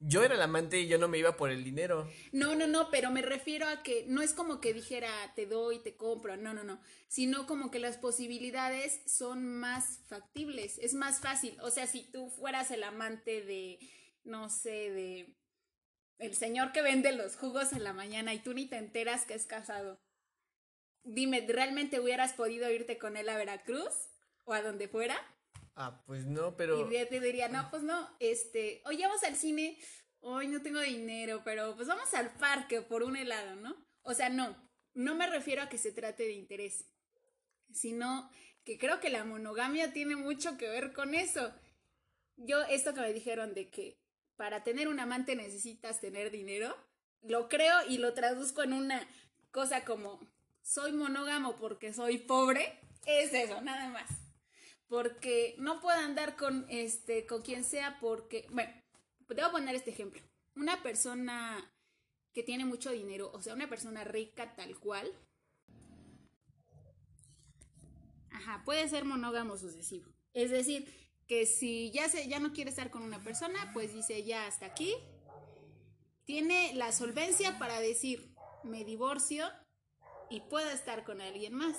Yo 0.02 0.24
era 0.24 0.34
el 0.34 0.40
amante 0.40 0.80
y 0.80 0.88
yo 0.88 0.96
no 0.96 1.08
me 1.08 1.18
iba 1.18 1.36
por 1.36 1.50
el 1.50 1.62
dinero. 1.62 2.08
No, 2.32 2.54
no, 2.54 2.66
no, 2.66 2.90
pero 2.90 3.10
me 3.10 3.20
refiero 3.20 3.66
a 3.68 3.82
que 3.82 4.06
no 4.08 4.22
es 4.22 4.32
como 4.32 4.58
que 4.58 4.72
dijera 4.72 5.10
te 5.36 5.44
doy, 5.44 5.78
te 5.80 5.94
compro, 5.94 6.38
no, 6.38 6.54
no, 6.54 6.64
no, 6.64 6.80
sino 7.06 7.46
como 7.46 7.70
que 7.70 7.80
las 7.80 7.98
posibilidades 7.98 9.02
son 9.04 9.44
más 9.44 10.00
factibles, 10.06 10.78
es 10.78 10.94
más 10.94 11.20
fácil. 11.20 11.58
O 11.60 11.70
sea, 11.70 11.86
si 11.86 12.10
tú 12.10 12.30
fueras 12.30 12.70
el 12.70 12.82
amante 12.82 13.42
de, 13.42 13.78
no 14.24 14.48
sé, 14.48 14.90
de 14.90 15.36
el 16.20 16.34
señor 16.34 16.72
que 16.72 16.82
vende 16.82 17.12
los 17.12 17.36
jugos 17.36 17.72
en 17.72 17.82
la 17.82 17.92
mañana 17.92 18.34
y 18.34 18.38
tú 18.38 18.54
ni 18.54 18.66
te 18.66 18.76
enteras 18.76 19.24
que 19.24 19.34
es 19.34 19.46
casado. 19.46 20.00
Dime, 21.02 21.44
¿realmente 21.48 21.98
hubieras 21.98 22.34
podido 22.34 22.70
irte 22.70 22.98
con 22.98 23.16
él 23.16 23.28
a 23.28 23.36
Veracruz 23.36 24.10
o 24.44 24.52
a 24.52 24.62
donde 24.62 24.86
fuera? 24.86 25.16
Ah, 25.74 26.02
pues 26.06 26.26
no, 26.26 26.56
pero. 26.56 26.78
Y 26.78 26.94
yo 26.94 27.08
te 27.08 27.20
diría, 27.20 27.48
no, 27.48 27.70
pues 27.70 27.82
no, 27.82 28.14
este, 28.20 28.82
oye, 28.84 29.02
vamos 29.06 29.22
al 29.24 29.34
cine, 29.34 29.78
hoy 30.20 30.46
no 30.46 30.60
tengo 30.60 30.80
dinero, 30.80 31.40
pero 31.42 31.74
pues 31.74 31.88
vamos 31.88 32.12
al 32.12 32.34
parque 32.34 32.82
por 32.82 33.02
un 33.02 33.16
helado, 33.16 33.56
¿no? 33.56 33.74
O 34.02 34.12
sea, 34.12 34.28
no, 34.28 34.54
no 34.92 35.14
me 35.14 35.26
refiero 35.26 35.62
a 35.62 35.68
que 35.70 35.78
se 35.78 35.92
trate 35.92 36.24
de 36.24 36.32
interés, 36.32 36.84
sino 37.72 38.30
que 38.64 38.76
creo 38.76 39.00
que 39.00 39.08
la 39.08 39.24
monogamia 39.24 39.94
tiene 39.94 40.16
mucho 40.16 40.58
que 40.58 40.68
ver 40.68 40.92
con 40.92 41.14
eso. 41.14 41.54
Yo, 42.36 42.62
esto 42.64 42.92
que 42.92 43.00
me 43.00 43.12
dijeron 43.14 43.54
de 43.54 43.70
que 43.70 43.98
para 44.40 44.64
tener 44.64 44.88
un 44.88 44.98
amante 44.98 45.36
necesitas 45.36 46.00
tener 46.00 46.30
dinero, 46.30 46.74
lo 47.20 47.50
creo 47.50 47.76
y 47.90 47.98
lo 47.98 48.14
traduzco 48.14 48.62
en 48.62 48.72
una 48.72 49.06
cosa 49.50 49.84
como, 49.84 50.18
soy 50.62 50.92
monógamo 50.92 51.56
porque 51.56 51.92
soy 51.92 52.16
pobre, 52.16 52.80
es 53.04 53.34
eso, 53.34 53.60
nada 53.60 53.90
más. 53.90 54.08
Porque 54.88 55.56
no 55.58 55.82
puedo 55.82 55.98
andar 55.98 56.36
con 56.36 56.64
este 56.70 57.26
con 57.26 57.42
quien 57.42 57.64
sea 57.64 57.98
porque 58.00 58.46
bueno 58.48 58.72
te 59.28 59.34
voy 59.34 59.44
a 59.44 59.50
poner 59.50 59.74
este 59.74 59.90
ejemplo. 59.90 60.22
Una 60.56 60.82
persona 60.82 61.70
que 62.32 62.42
tiene 62.42 62.64
mucho 62.64 62.92
dinero 62.92 63.30
o 63.34 63.42
sea 63.42 63.52
una 63.52 63.68
persona 63.68 64.04
rica 64.04 64.56
tal 64.56 64.74
cual. 64.78 65.12
Ajá 68.30 68.62
puede 68.64 68.88
ser 68.88 69.04
monógamo 69.04 69.58
sucesivo. 69.58 70.10
Es 70.32 70.50
decir 70.50 70.90
que 71.30 71.46
si 71.46 71.92
ya 71.92 72.08
se 72.08 72.26
ya 72.26 72.40
no 72.40 72.52
quiere 72.52 72.70
estar 72.70 72.90
con 72.90 73.02
una 73.02 73.22
persona 73.22 73.70
pues 73.72 73.94
dice 73.94 74.24
ya 74.24 74.48
hasta 74.48 74.66
aquí 74.66 74.92
tiene 76.24 76.74
la 76.74 76.90
solvencia 76.90 77.56
para 77.56 77.78
decir 77.78 78.34
me 78.64 78.84
divorcio 78.84 79.46
y 80.28 80.40
puedo 80.40 80.68
estar 80.70 81.04
con 81.04 81.20
alguien 81.20 81.54
más 81.54 81.76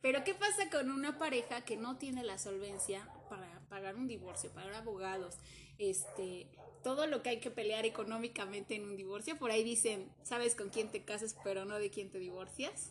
Pero 0.00 0.24
¿qué 0.24 0.34
pasa 0.34 0.68
con 0.68 0.90
una 0.90 1.16
pareja 1.16 1.64
que 1.64 1.76
no 1.76 1.96
tiene 1.96 2.24
la 2.24 2.38
solvencia 2.38 3.08
para 3.30 3.60
pagar 3.68 3.94
un 3.94 4.08
divorcio, 4.08 4.50
pagar 4.52 4.74
abogados, 4.74 5.36
este, 5.78 6.50
todo 6.82 7.06
lo 7.06 7.22
que 7.22 7.28
hay 7.30 7.38
que 7.38 7.52
pelear 7.52 7.86
económicamente 7.86 8.74
en 8.74 8.84
un 8.84 8.96
divorcio? 8.96 9.38
Por 9.38 9.52
ahí 9.52 9.62
dicen, 9.62 10.12
sabes 10.24 10.56
con 10.56 10.70
quién 10.70 10.90
te 10.90 11.04
casas, 11.04 11.36
pero 11.44 11.64
no 11.64 11.78
de 11.78 11.90
quién 11.90 12.10
te 12.10 12.18
divorcias. 12.18 12.90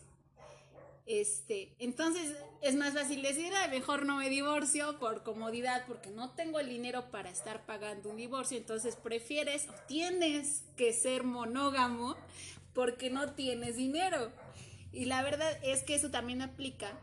Este, 1.04 1.74
entonces 1.78 2.36
es 2.60 2.76
más 2.76 2.94
fácil 2.94 3.22
decir, 3.22 3.52
mejor 3.70 4.06
no 4.06 4.18
me 4.18 4.30
divorcio 4.30 4.98
por 5.00 5.24
comodidad, 5.24 5.84
porque 5.86 6.10
no 6.10 6.30
tengo 6.30 6.60
el 6.60 6.68
dinero 6.68 7.10
para 7.10 7.30
estar 7.30 7.66
pagando 7.66 8.10
un 8.10 8.16
divorcio. 8.16 8.56
Entonces 8.56 8.96
prefieres 8.96 9.68
o 9.68 9.74
tienes 9.88 10.64
que 10.76 10.92
ser 10.92 11.24
monógamo 11.24 12.16
porque 12.72 13.10
no 13.10 13.32
tienes 13.32 13.76
dinero. 13.76 14.30
Y 14.92 15.06
la 15.06 15.22
verdad 15.22 15.58
es 15.62 15.82
que 15.82 15.94
eso 15.94 16.10
también 16.10 16.42
aplica 16.42 16.98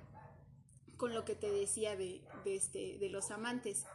con 0.98 1.14
lo 1.14 1.26
que 1.26 1.36
te 1.36 1.50
decía 1.50 1.96
de, 1.96 2.22
este, 2.46 2.98
de 3.00 3.10
los 3.10 3.32
amantes. 3.32 3.86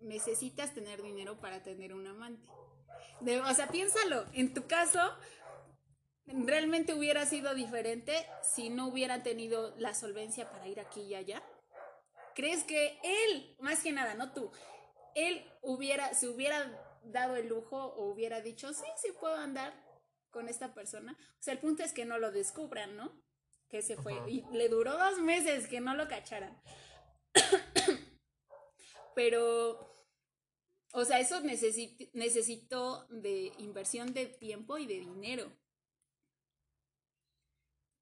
Necesitas 0.00 0.74
tener 0.74 1.02
dinero 1.02 1.40
para 1.40 1.62
tener 1.62 1.92
un 1.94 2.06
amante. 2.06 2.48
o 2.50 3.54
sea, 3.54 3.68
piénsalo, 3.68 4.26
en 4.32 4.54
tu 4.54 4.66
caso, 4.66 5.00
realmente 6.26 6.94
hubiera 6.94 7.26
sido 7.26 7.54
diferente 7.54 8.14
si 8.42 8.70
no 8.70 8.88
hubiera 8.88 9.22
tenido 9.22 9.74
la 9.78 9.94
solvencia 9.94 10.50
para 10.50 10.68
ir 10.68 10.80
aquí 10.80 11.02
y 11.02 11.14
allá. 11.14 11.42
¿Crees 12.34 12.64
que 12.64 12.98
él, 13.02 13.56
más 13.60 13.82
que 13.82 13.92
nada, 13.92 14.14
no 14.14 14.32
tú, 14.32 14.50
él 15.14 15.44
hubiera, 15.60 16.14
se 16.14 16.28
hubiera 16.28 17.00
dado 17.04 17.36
el 17.36 17.48
lujo 17.48 17.76
o 17.76 18.10
hubiera 18.10 18.40
dicho, 18.40 18.72
sí, 18.72 18.86
sí 18.96 19.08
puedo 19.20 19.36
andar 19.36 19.74
con 20.30 20.48
esta 20.48 20.72
persona? 20.74 21.16
O 21.38 21.42
sea, 21.42 21.54
el 21.54 21.60
punto 21.60 21.82
es 21.82 21.92
que 21.92 22.04
no 22.04 22.18
lo 22.18 22.32
descubran, 22.32 22.96
¿no? 22.96 23.22
Que 23.68 23.82
se 23.82 23.96
fue. 23.96 24.14
Y 24.28 24.44
le 24.52 24.68
duró 24.68 24.96
dos 24.96 25.18
meses 25.20 25.66
que 25.66 25.80
no 25.80 25.94
lo 25.94 26.08
cacharan. 26.08 26.62
Pero, 29.14 29.94
o 30.92 31.04
sea, 31.04 31.20
eso 31.20 31.40
necesitó 31.42 33.06
de 33.08 33.52
inversión 33.58 34.14
de 34.14 34.26
tiempo 34.26 34.78
y 34.78 34.86
de 34.86 35.00
dinero. 35.00 35.52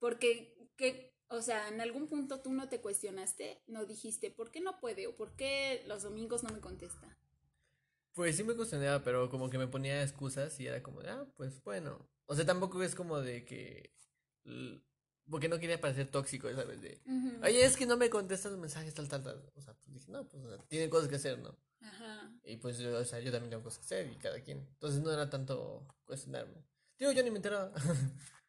Porque, 0.01 0.57
que, 0.77 1.15
o 1.29 1.43
sea, 1.43 1.69
en 1.69 1.81
algún 1.81 2.09
punto 2.09 2.41
tú 2.41 2.53
no 2.53 2.69
te 2.69 2.81
cuestionaste, 2.81 3.63
no 3.69 3.87
dijiste, 3.87 4.31
¿por 4.31 4.51
qué 4.51 4.61
no 4.61 4.81
puede? 4.81 5.07
¿O 5.07 5.15
por 5.15 5.37
qué 5.37 5.85
los 5.87 6.03
domingos 6.03 6.43
no 6.43 6.51
me 6.51 6.61
contesta? 6.61 7.17
Pues 8.15 8.37
sí 8.37 8.43
me 8.43 8.57
cuestionaba, 8.57 9.05
pero 9.05 9.31
como 9.31 9.49
que 9.51 9.59
me 9.59 9.69
ponía 9.69 10.03
excusas 10.03 10.59
y 10.59 10.67
era 10.67 10.83
como 10.83 11.03
de, 11.03 11.11
ah, 11.11 11.27
pues 11.37 11.63
bueno. 11.63 12.09
O 12.27 12.35
sea, 12.35 12.45
tampoco 12.45 12.83
es 12.83 12.95
como 12.95 13.21
de 13.21 13.45
que... 13.45 13.95
Porque 15.29 15.49
no 15.49 15.61
quería 15.61 15.81
parecer 15.81 16.11
tóxico, 16.11 16.53
¿sabes? 16.53 16.81
De, 16.81 17.01
oye, 17.45 17.65
es 17.65 17.77
que 17.77 17.87
no 17.87 17.97
me 17.97 18.11
contestas 18.11 18.51
los 18.51 18.61
mensajes, 18.61 18.93
tal, 18.95 19.09
tal, 19.09 19.23
tal. 19.23 19.53
O 19.55 19.61
sea, 19.61 19.75
pues 19.75 19.93
dije, 19.93 20.11
no, 20.11 20.27
pues 20.27 20.43
tiene 20.67 20.91
cosas 20.91 21.09
que 21.09 21.17
hacer, 21.17 21.39
¿no? 21.39 21.57
Ajá. 21.81 22.33
Y 22.43 22.57
pues, 22.57 22.81
o 22.81 23.05
sea, 23.05 23.21
yo 23.21 23.31
también 23.31 23.51
tengo 23.51 23.63
cosas 23.63 23.79
que 23.79 23.85
hacer 23.85 24.11
y 24.11 24.17
cada 24.17 24.41
quien. 24.43 24.59
Entonces 24.59 25.01
no 25.01 25.13
era 25.13 25.31
tanto 25.31 25.87
cuestionarme. 26.05 26.65
Digo, 26.99 27.13
yo 27.13 27.23
ni 27.23 27.31
me 27.31 27.37
enteraba. 27.37 27.73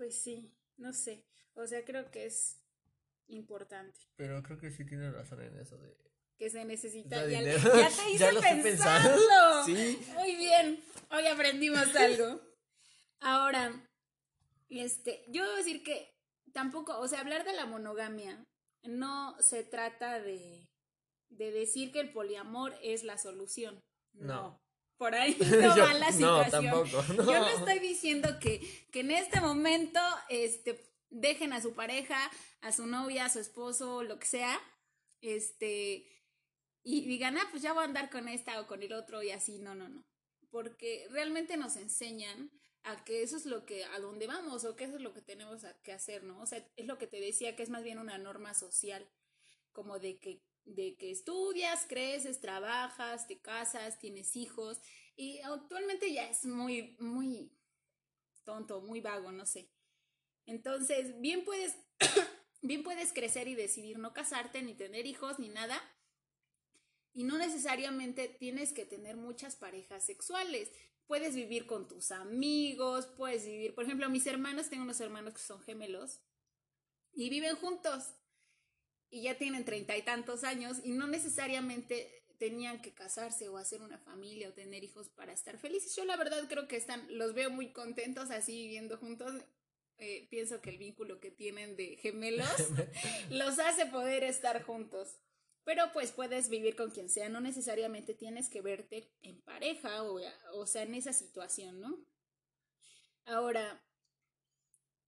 Pues 0.00 0.14
sí, 0.14 0.50
no 0.78 0.94
sé. 0.94 1.26
O 1.52 1.66
sea, 1.66 1.84
creo 1.84 2.10
que 2.10 2.24
es 2.24 2.58
importante. 3.28 4.00
Pero 4.16 4.42
creo 4.42 4.56
que 4.56 4.70
sí 4.70 4.86
tiene 4.86 5.10
razón 5.10 5.42
en 5.42 5.54
eso 5.58 5.76
de 5.76 5.94
que 6.38 6.48
se 6.48 6.64
necesita. 6.64 7.28
Ya, 7.28 7.42
ya, 7.42 7.90
te 7.90 8.10
hice 8.10 8.62
pensarlo. 8.62 9.64
¿Sí? 9.66 10.00
Muy 10.14 10.36
bien. 10.36 10.82
Hoy 11.10 11.26
aprendimos 11.26 11.94
algo. 11.94 12.40
Ahora, 13.20 13.78
este, 14.70 15.22
yo 15.28 15.44
debo 15.44 15.56
decir 15.56 15.82
que 15.82 16.10
tampoco, 16.54 16.98
o 16.98 17.06
sea, 17.06 17.20
hablar 17.20 17.44
de 17.44 17.52
la 17.52 17.66
monogamia 17.66 18.42
no 18.82 19.36
se 19.38 19.64
trata 19.64 20.18
de, 20.18 20.66
de 21.28 21.50
decir 21.50 21.92
que 21.92 22.00
el 22.00 22.10
poliamor 22.10 22.74
es 22.82 23.04
la 23.04 23.18
solución. 23.18 23.78
no 24.14 24.58
por 25.00 25.14
ahí 25.14 25.34
no 25.62 25.78
va 25.78 25.94
la 25.94 26.12
situación. 26.12 26.64
No, 26.66 26.84
tampoco, 26.84 27.02
Yo 27.24 27.38
no 27.40 27.48
estoy 27.48 27.78
diciendo 27.78 28.38
que, 28.38 28.60
que 28.92 29.00
en 29.00 29.10
este 29.12 29.40
momento 29.40 29.98
este, 30.28 30.78
dejen 31.08 31.54
a 31.54 31.62
su 31.62 31.72
pareja, 31.72 32.30
a 32.60 32.70
su 32.70 32.86
novia, 32.86 33.24
a 33.24 33.30
su 33.30 33.38
esposo, 33.38 34.02
lo 34.02 34.18
que 34.18 34.26
sea, 34.26 34.60
este, 35.22 36.06
y 36.82 37.06
digan, 37.06 37.38
ah, 37.38 37.48
pues 37.50 37.62
ya 37.62 37.72
voy 37.72 37.82
a 37.82 37.86
andar 37.86 38.10
con 38.10 38.28
esta 38.28 38.60
o 38.60 38.66
con 38.66 38.82
el 38.82 38.92
otro 38.92 39.22
y 39.22 39.30
así, 39.30 39.58
no, 39.58 39.74
no, 39.74 39.88
no. 39.88 40.04
Porque 40.50 41.06
realmente 41.10 41.56
nos 41.56 41.76
enseñan 41.76 42.50
a 42.82 43.02
que 43.02 43.22
eso 43.22 43.38
es 43.38 43.46
lo 43.46 43.64
que, 43.64 43.84
a 43.86 44.00
dónde 44.00 44.26
vamos 44.26 44.64
o 44.64 44.76
que 44.76 44.84
eso 44.84 44.96
es 44.96 45.02
lo 45.02 45.14
que 45.14 45.22
tenemos 45.22 45.64
que 45.82 45.92
hacer, 45.92 46.24
¿no? 46.24 46.42
O 46.42 46.46
sea, 46.46 46.62
es 46.76 46.86
lo 46.86 46.98
que 46.98 47.06
te 47.06 47.20
decía 47.20 47.56
que 47.56 47.62
es 47.62 47.70
más 47.70 47.82
bien 47.82 47.98
una 47.98 48.18
norma 48.18 48.52
social, 48.52 49.08
como 49.72 49.98
de 49.98 50.18
que 50.18 50.42
de 50.74 50.96
que 50.96 51.10
estudias, 51.10 51.86
creces, 51.88 52.40
trabajas, 52.40 53.26
te 53.26 53.40
casas, 53.40 53.98
tienes 53.98 54.36
hijos 54.36 54.80
y 55.16 55.40
actualmente 55.40 56.12
ya 56.12 56.28
es 56.28 56.46
muy, 56.46 56.96
muy 56.98 57.52
tonto, 58.44 58.80
muy 58.80 59.00
vago, 59.00 59.32
no 59.32 59.46
sé. 59.46 59.70
Entonces, 60.46 61.20
bien 61.20 61.44
puedes, 61.44 61.76
bien 62.62 62.82
puedes 62.82 63.12
crecer 63.12 63.48
y 63.48 63.54
decidir 63.54 63.98
no 63.98 64.12
casarte, 64.12 64.62
ni 64.62 64.74
tener 64.74 65.06
hijos, 65.06 65.38
ni 65.38 65.48
nada. 65.48 65.80
Y 67.12 67.24
no 67.24 67.38
necesariamente 67.38 68.28
tienes 68.28 68.72
que 68.72 68.86
tener 68.86 69.16
muchas 69.16 69.56
parejas 69.56 70.04
sexuales. 70.04 70.70
Puedes 71.06 71.34
vivir 71.34 71.66
con 71.66 71.88
tus 71.88 72.12
amigos, 72.12 73.06
puedes 73.06 73.44
vivir, 73.44 73.74
por 73.74 73.84
ejemplo, 73.84 74.08
mis 74.08 74.26
hermanos, 74.26 74.70
tengo 74.70 74.84
unos 74.84 75.00
hermanos 75.00 75.34
que 75.34 75.40
son 75.40 75.60
gemelos 75.60 76.20
y 77.12 77.28
viven 77.30 77.56
juntos 77.56 78.14
y 79.10 79.22
ya 79.22 79.36
tienen 79.36 79.64
treinta 79.64 79.96
y 79.96 80.02
tantos 80.02 80.44
años 80.44 80.78
y 80.84 80.92
no 80.92 81.06
necesariamente 81.06 82.20
tenían 82.38 82.80
que 82.80 82.94
casarse 82.94 83.48
o 83.48 83.58
hacer 83.58 83.82
una 83.82 83.98
familia 83.98 84.48
o 84.48 84.54
tener 84.54 84.82
hijos 84.82 85.10
para 85.10 85.32
estar 85.32 85.58
felices. 85.58 85.94
Yo 85.94 86.04
la 86.06 86.16
verdad 86.16 86.42
creo 86.48 86.66
que 86.68 86.76
están, 86.76 87.06
los 87.18 87.34
veo 87.34 87.50
muy 87.50 87.72
contentos 87.72 88.30
así 88.30 88.62
viviendo 88.62 88.96
juntos. 88.96 89.34
Eh, 89.98 90.26
pienso 90.30 90.62
que 90.62 90.70
el 90.70 90.78
vínculo 90.78 91.20
que 91.20 91.30
tienen 91.30 91.76
de 91.76 91.96
gemelos 91.96 92.48
los 93.30 93.58
hace 93.58 93.84
poder 93.86 94.24
estar 94.24 94.62
juntos. 94.62 95.18
Pero 95.64 95.92
pues 95.92 96.12
puedes 96.12 96.48
vivir 96.48 96.74
con 96.74 96.90
quien 96.90 97.10
sea, 97.10 97.28
no 97.28 97.42
necesariamente 97.42 98.14
tienes 98.14 98.48
que 98.48 98.62
verte 98.62 99.12
en 99.20 99.42
pareja 99.42 100.02
o, 100.04 100.18
o 100.54 100.66
sea, 100.66 100.84
en 100.84 100.94
esa 100.94 101.12
situación, 101.12 101.78
¿no? 101.80 101.98
Ahora, 103.26 103.84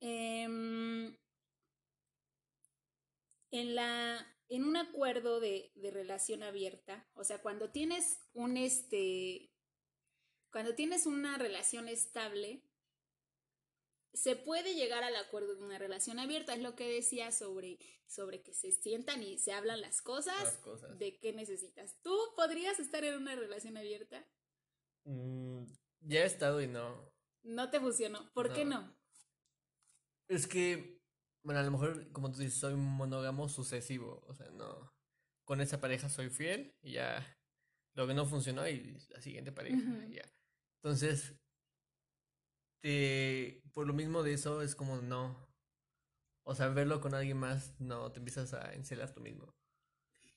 eh, 0.00 1.16
en 3.52 3.76
la 3.76 4.26
en 4.48 4.64
un 4.64 4.76
acuerdo 4.76 5.40
de, 5.40 5.72
de, 5.76 5.90
relación 5.90 6.42
abierta, 6.42 7.08
o 7.14 7.24
sea, 7.24 7.40
cuando 7.40 7.70
tienes 7.70 8.18
un 8.34 8.58
este 8.58 9.50
cuando 10.50 10.74
tienes 10.74 11.06
una 11.06 11.38
relación 11.38 11.88
estable, 11.88 12.62
se 14.12 14.36
puede 14.36 14.74
llegar 14.74 15.02
al 15.02 15.16
acuerdo 15.16 15.54
de 15.56 15.64
una 15.64 15.78
relación 15.78 16.18
abierta, 16.18 16.54
es 16.54 16.60
lo 16.60 16.76
que 16.76 16.86
decía 16.86 17.32
sobre, 17.32 17.78
sobre 18.06 18.42
que 18.42 18.52
se 18.52 18.70
sientan 18.70 19.22
y 19.22 19.38
se 19.38 19.52
hablan 19.52 19.80
las 19.80 20.02
cosas, 20.02 20.60
de 20.98 21.18
qué 21.18 21.32
necesitas. 21.32 21.96
¿Tú 22.02 22.14
podrías 22.36 22.78
estar 22.78 23.02
en 23.04 23.16
una 23.16 23.34
relación 23.34 23.78
abierta? 23.78 24.22
Mm, 25.04 25.64
ya 26.02 26.20
he 26.20 26.26
estado 26.26 26.60
y 26.60 26.66
no. 26.66 27.10
No 27.42 27.70
te 27.70 27.80
funcionó. 27.80 28.30
¿Por 28.34 28.52
qué 28.52 28.64
no? 28.64 28.94
Es 30.28 30.46
que 30.46 31.01
bueno, 31.42 31.61
a 31.61 31.62
lo 31.62 31.70
mejor, 31.70 32.11
como 32.12 32.31
tú 32.31 32.38
dices, 32.38 32.59
soy 32.59 32.74
monógamo 32.74 33.48
sucesivo. 33.48 34.24
O 34.28 34.35
sea, 34.35 34.50
no. 34.50 34.92
Con 35.44 35.61
esa 35.61 35.81
pareja 35.81 36.09
soy 36.09 36.31
fiel 36.31 36.74
y 36.83 36.92
ya. 36.92 37.38
Lo 37.94 38.07
que 38.07 38.14
no 38.14 38.26
funcionó 38.26 38.66
y 38.68 38.96
la 39.11 39.20
siguiente 39.20 39.52
pareja, 39.52 39.83
ya. 40.09 40.22
Entonces, 40.76 41.35
te, 42.81 43.62
por 43.72 43.87
lo 43.87 43.92
mismo 43.92 44.22
de 44.22 44.33
eso, 44.33 44.62
es 44.62 44.74
como 44.74 44.96
no. 45.02 45.52
O 46.44 46.55
sea, 46.55 46.68
verlo 46.68 47.00
con 47.00 47.14
alguien 47.14 47.37
más, 47.37 47.78
no, 47.81 48.11
te 48.11 48.18
empiezas 48.18 48.55
a 48.55 48.72
encelar 48.72 49.12
tú 49.12 49.20
mismo. 49.20 49.55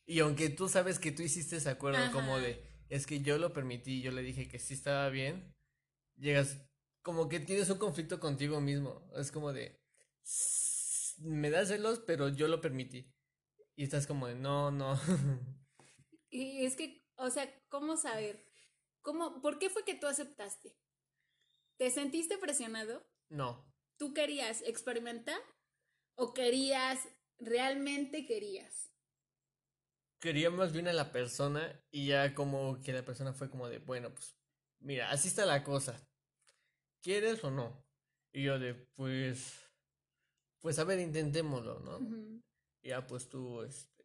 Y 0.05 0.19
aunque 0.19 0.49
tú 0.49 0.69
sabes 0.69 0.99
que 0.99 1.11
tú 1.11 1.23
hiciste 1.23 1.57
ese 1.57 1.69
acuerdo 1.69 2.11
como 2.11 2.37
de, 2.37 2.61
es 2.89 3.07
que 3.07 3.21
yo 3.21 3.37
lo 3.39 3.53
permití, 3.53 4.01
yo 4.01 4.11
le 4.11 4.21
dije 4.21 4.47
que 4.47 4.59
sí 4.59 4.75
estaba 4.75 5.09
bien, 5.09 5.55
llegas, 6.17 6.61
como 7.01 7.27
que 7.27 7.39
tienes 7.39 7.69
un 7.69 7.79
conflicto 7.79 8.19
contigo 8.19 8.61
mismo. 8.61 9.09
Es 9.15 9.31
como 9.31 9.51
de, 9.51 9.81
me 11.19 11.49
da 11.49 11.65
celos, 11.65 12.01
pero 12.05 12.29
yo 12.29 12.47
lo 12.47 12.61
permití. 12.61 13.13
Y 13.75 13.83
estás 13.83 14.07
como 14.07 14.27
de, 14.27 14.35
no, 14.35 14.71
no. 14.71 14.99
y 16.29 16.65
es 16.65 16.75
que, 16.75 17.05
o 17.17 17.29
sea, 17.29 17.51
¿cómo 17.69 17.97
saber? 17.97 18.45
¿Cómo, 19.01 19.41
¿Por 19.41 19.59
qué 19.59 19.69
fue 19.69 19.83
que 19.83 19.95
tú 19.95 20.07
aceptaste? 20.07 20.75
¿Te 21.77 21.91
sentiste 21.91 22.37
presionado? 22.37 23.05
No. 23.29 23.71
¿Tú 23.97 24.13
querías 24.13 24.61
experimentar? 24.61 25.39
¿O 26.15 26.33
querías, 26.33 27.07
realmente 27.37 28.25
querías? 28.25 28.91
Quería 30.19 30.49
más 30.49 30.71
bien 30.71 30.87
a 30.87 30.93
la 30.93 31.11
persona 31.11 31.83
y 31.91 32.07
ya 32.07 32.33
como 32.33 32.81
que 32.81 32.93
la 32.93 33.03
persona 33.03 33.33
fue 33.33 33.49
como 33.49 33.67
de, 33.67 33.79
bueno, 33.79 34.13
pues, 34.13 34.37
mira, 34.79 35.11
así 35.11 35.27
está 35.27 35.45
la 35.45 35.63
cosa. 35.63 36.09
¿Quieres 37.01 37.43
o 37.43 37.51
no? 37.51 37.85
Y 38.31 38.43
yo 38.43 38.57
de, 38.57 38.73
pues, 38.73 39.64
pues 40.65 40.79
a 40.79 40.83
ver, 40.83 40.99
intentémoslo, 40.99 41.79
¿no? 41.81 41.99
Y 42.81 42.89
ya 42.89 43.05
pues 43.05 43.29
tú, 43.29 43.61
este, 43.61 44.03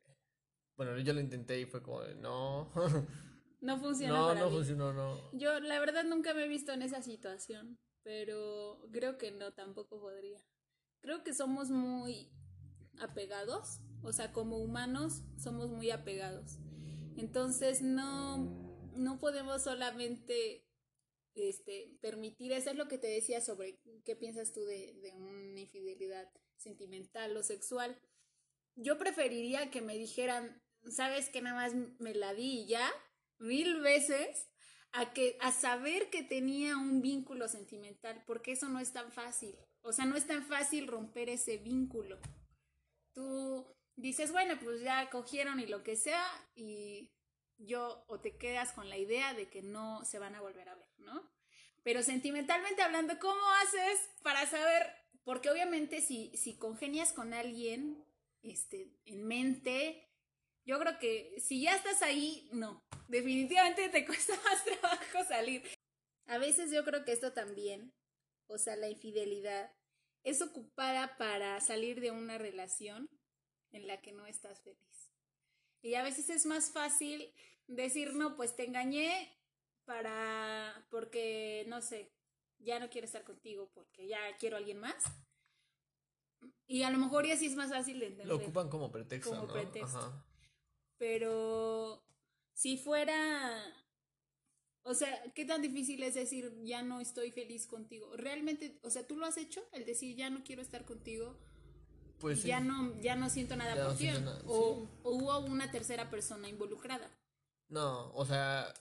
bueno, 0.76 0.98
yo 0.98 1.14
lo 1.14 1.20
intenté 1.20 1.58
y 1.58 1.64
fue 1.64 1.82
como, 1.82 2.02
de, 2.02 2.14
no, 2.16 2.70
No 3.62 3.78
funciona 3.78 4.12
no, 4.12 4.26
para 4.26 4.40
no 4.40 4.50
mí. 4.50 4.56
funcionó, 4.56 4.92
no. 4.92 5.32
Yo 5.32 5.58
la 5.58 5.80
verdad 5.80 6.04
nunca 6.04 6.34
me 6.34 6.44
he 6.44 6.48
visto 6.48 6.72
en 6.72 6.82
esa 6.82 7.00
situación, 7.00 7.78
pero 8.02 8.86
creo 8.92 9.16
que 9.16 9.30
no, 9.30 9.54
tampoco 9.54 9.98
podría. 9.98 10.46
Creo 11.00 11.24
que 11.24 11.32
somos 11.32 11.70
muy 11.70 12.30
apegados, 12.98 13.80
o 14.02 14.12
sea, 14.12 14.30
como 14.30 14.58
humanos 14.58 15.22
somos 15.38 15.70
muy 15.70 15.90
apegados. 15.90 16.58
Entonces 17.16 17.80
no, 17.80 18.36
no 18.96 19.18
podemos 19.18 19.62
solamente 19.62 20.66
este, 21.34 21.96
permitir, 22.02 22.52
eso 22.52 22.68
es 22.68 22.76
lo 22.76 22.86
que 22.86 22.98
te 22.98 23.06
decía 23.06 23.40
sobre 23.40 23.80
qué 24.04 24.14
piensas 24.14 24.52
tú 24.52 24.60
de, 24.66 24.92
de 25.00 25.12
una 25.14 25.58
infidelidad 25.58 26.30
sentimental 26.60 27.36
o 27.36 27.42
sexual. 27.42 28.00
Yo 28.76 28.98
preferiría 28.98 29.70
que 29.70 29.82
me 29.82 29.96
dijeran, 29.96 30.62
sabes 30.88 31.28
que 31.28 31.42
nada 31.42 31.56
más 31.56 31.74
me 31.98 32.14
la 32.14 32.34
di 32.34 32.66
ya, 32.66 32.90
mil 33.38 33.80
veces, 33.80 34.48
a, 34.92 35.12
que, 35.12 35.36
a 35.40 35.52
saber 35.52 36.10
que 36.10 36.22
tenía 36.22 36.76
un 36.76 37.00
vínculo 37.00 37.48
sentimental, 37.48 38.22
porque 38.26 38.52
eso 38.52 38.68
no 38.68 38.80
es 38.80 38.92
tan 38.92 39.12
fácil. 39.12 39.56
O 39.82 39.92
sea, 39.92 40.04
no 40.04 40.16
es 40.16 40.26
tan 40.26 40.44
fácil 40.44 40.86
romper 40.86 41.28
ese 41.28 41.58
vínculo. 41.58 42.18
Tú 43.12 43.66
dices, 43.96 44.32
bueno, 44.32 44.58
pues 44.62 44.82
ya 44.82 45.08
cogieron 45.10 45.60
y 45.60 45.66
lo 45.66 45.82
que 45.82 45.96
sea, 45.96 46.24
y 46.54 47.12
yo 47.58 48.04
o 48.08 48.20
te 48.20 48.36
quedas 48.36 48.72
con 48.72 48.88
la 48.88 48.98
idea 48.98 49.34
de 49.34 49.48
que 49.48 49.62
no 49.62 50.04
se 50.04 50.18
van 50.18 50.34
a 50.34 50.40
volver 50.40 50.68
a 50.68 50.74
ver, 50.74 50.88
¿no? 50.98 51.30
Pero 51.82 52.02
sentimentalmente 52.02 52.82
hablando, 52.82 53.18
¿cómo 53.18 53.40
haces 53.62 54.10
para 54.22 54.46
saber? 54.46 54.99
Porque 55.30 55.48
obviamente 55.48 56.00
si, 56.00 56.36
si 56.36 56.56
congenias 56.56 57.12
con 57.12 57.34
alguien 57.34 58.04
este, 58.42 58.90
en 59.04 59.28
mente, 59.28 60.10
yo 60.64 60.76
creo 60.80 60.98
que 60.98 61.36
si 61.38 61.62
ya 61.62 61.76
estás 61.76 62.02
ahí, 62.02 62.48
no, 62.52 62.82
definitivamente 63.06 63.88
te 63.90 64.04
cuesta 64.06 64.34
más 64.42 64.64
trabajo 64.64 65.24
salir. 65.28 65.62
A 66.26 66.38
veces 66.38 66.72
yo 66.72 66.84
creo 66.84 67.04
que 67.04 67.12
esto 67.12 67.32
también, 67.32 67.94
o 68.48 68.58
sea, 68.58 68.74
la 68.74 68.88
infidelidad, 68.88 69.72
es 70.24 70.42
ocupada 70.42 71.16
para 71.16 71.60
salir 71.60 72.00
de 72.00 72.10
una 72.10 72.36
relación 72.36 73.08
en 73.70 73.86
la 73.86 74.00
que 74.00 74.10
no 74.10 74.26
estás 74.26 74.60
feliz. 74.64 75.12
Y 75.80 75.94
a 75.94 76.02
veces 76.02 76.28
es 76.28 76.44
más 76.44 76.72
fácil 76.72 77.32
decir, 77.68 78.14
no, 78.14 78.36
pues 78.36 78.56
te 78.56 78.64
engañé 78.64 79.32
para, 79.84 80.88
porque, 80.90 81.66
no 81.68 81.82
sé, 81.82 82.10
ya 82.60 82.78
no 82.78 82.88
quiero 82.90 83.06
estar 83.06 83.24
contigo 83.24 83.70
porque 83.74 84.06
ya 84.06 84.18
quiero 84.38 84.56
a 84.56 84.58
alguien 84.58 84.78
más. 84.78 85.02
Y 86.66 86.82
a 86.84 86.90
lo 86.90 86.98
mejor 86.98 87.26
ya 87.26 87.36
sí 87.36 87.46
es 87.46 87.56
más 87.56 87.70
fácil 87.70 87.98
de 88.00 88.06
entender. 88.06 88.26
Lo 88.28 88.36
ocupan 88.36 88.68
como 88.68 88.90
pretexto, 88.90 89.30
Como 89.30 89.46
¿no? 89.46 89.52
pretexto. 89.52 89.98
Ajá. 89.98 90.24
Pero 90.98 92.02
si 92.52 92.76
fuera, 92.78 93.62
o 94.82 94.94
sea, 94.94 95.22
¿qué 95.34 95.44
tan 95.44 95.62
difícil 95.62 96.02
es 96.02 96.14
decir 96.14 96.54
ya 96.62 96.82
no 96.82 97.00
estoy 97.00 97.30
feliz 97.30 97.66
contigo? 97.66 98.14
Realmente, 98.16 98.78
o 98.82 98.90
sea, 98.90 99.06
tú 99.06 99.16
lo 99.16 99.26
has 99.26 99.36
hecho, 99.36 99.62
el 99.72 99.84
decir 99.84 100.16
ya 100.16 100.30
no 100.30 100.44
quiero 100.44 100.62
estar 100.62 100.84
contigo, 100.84 101.36
Pues 102.18 102.42
sí. 102.42 102.48
ya 102.48 102.60
no, 102.60 102.98
ya 103.00 103.16
no 103.16 103.28
siento 103.30 103.56
nada 103.56 103.74
Ya 103.74 103.82
por 103.84 103.92
no 103.92 103.98
ti, 103.98 104.06
nada, 104.06 104.42
o, 104.46 104.74
sí. 104.76 104.88
o 105.02 105.10
hubo 105.10 105.38
una 105.40 105.70
tercera 105.70 106.10
persona 106.10 106.48
involucrada. 106.48 107.10
No, 107.68 108.12
o 108.14 108.24
sea, 108.26 108.72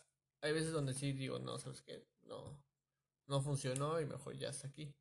hay 0.42 0.52
veces 0.54 0.72
donde 0.72 0.94
sí 0.94 1.14
digo, 1.14 1.40
no, 1.40 1.58
sabes 1.58 1.82
qué, 1.82 2.06
no, 2.24 2.62
no 3.30 3.42
funcionó 3.42 4.02
y 4.02 4.06
mejor 4.06 4.36
ya 4.38 4.50
está 4.50 4.68
aquí. 4.68 4.94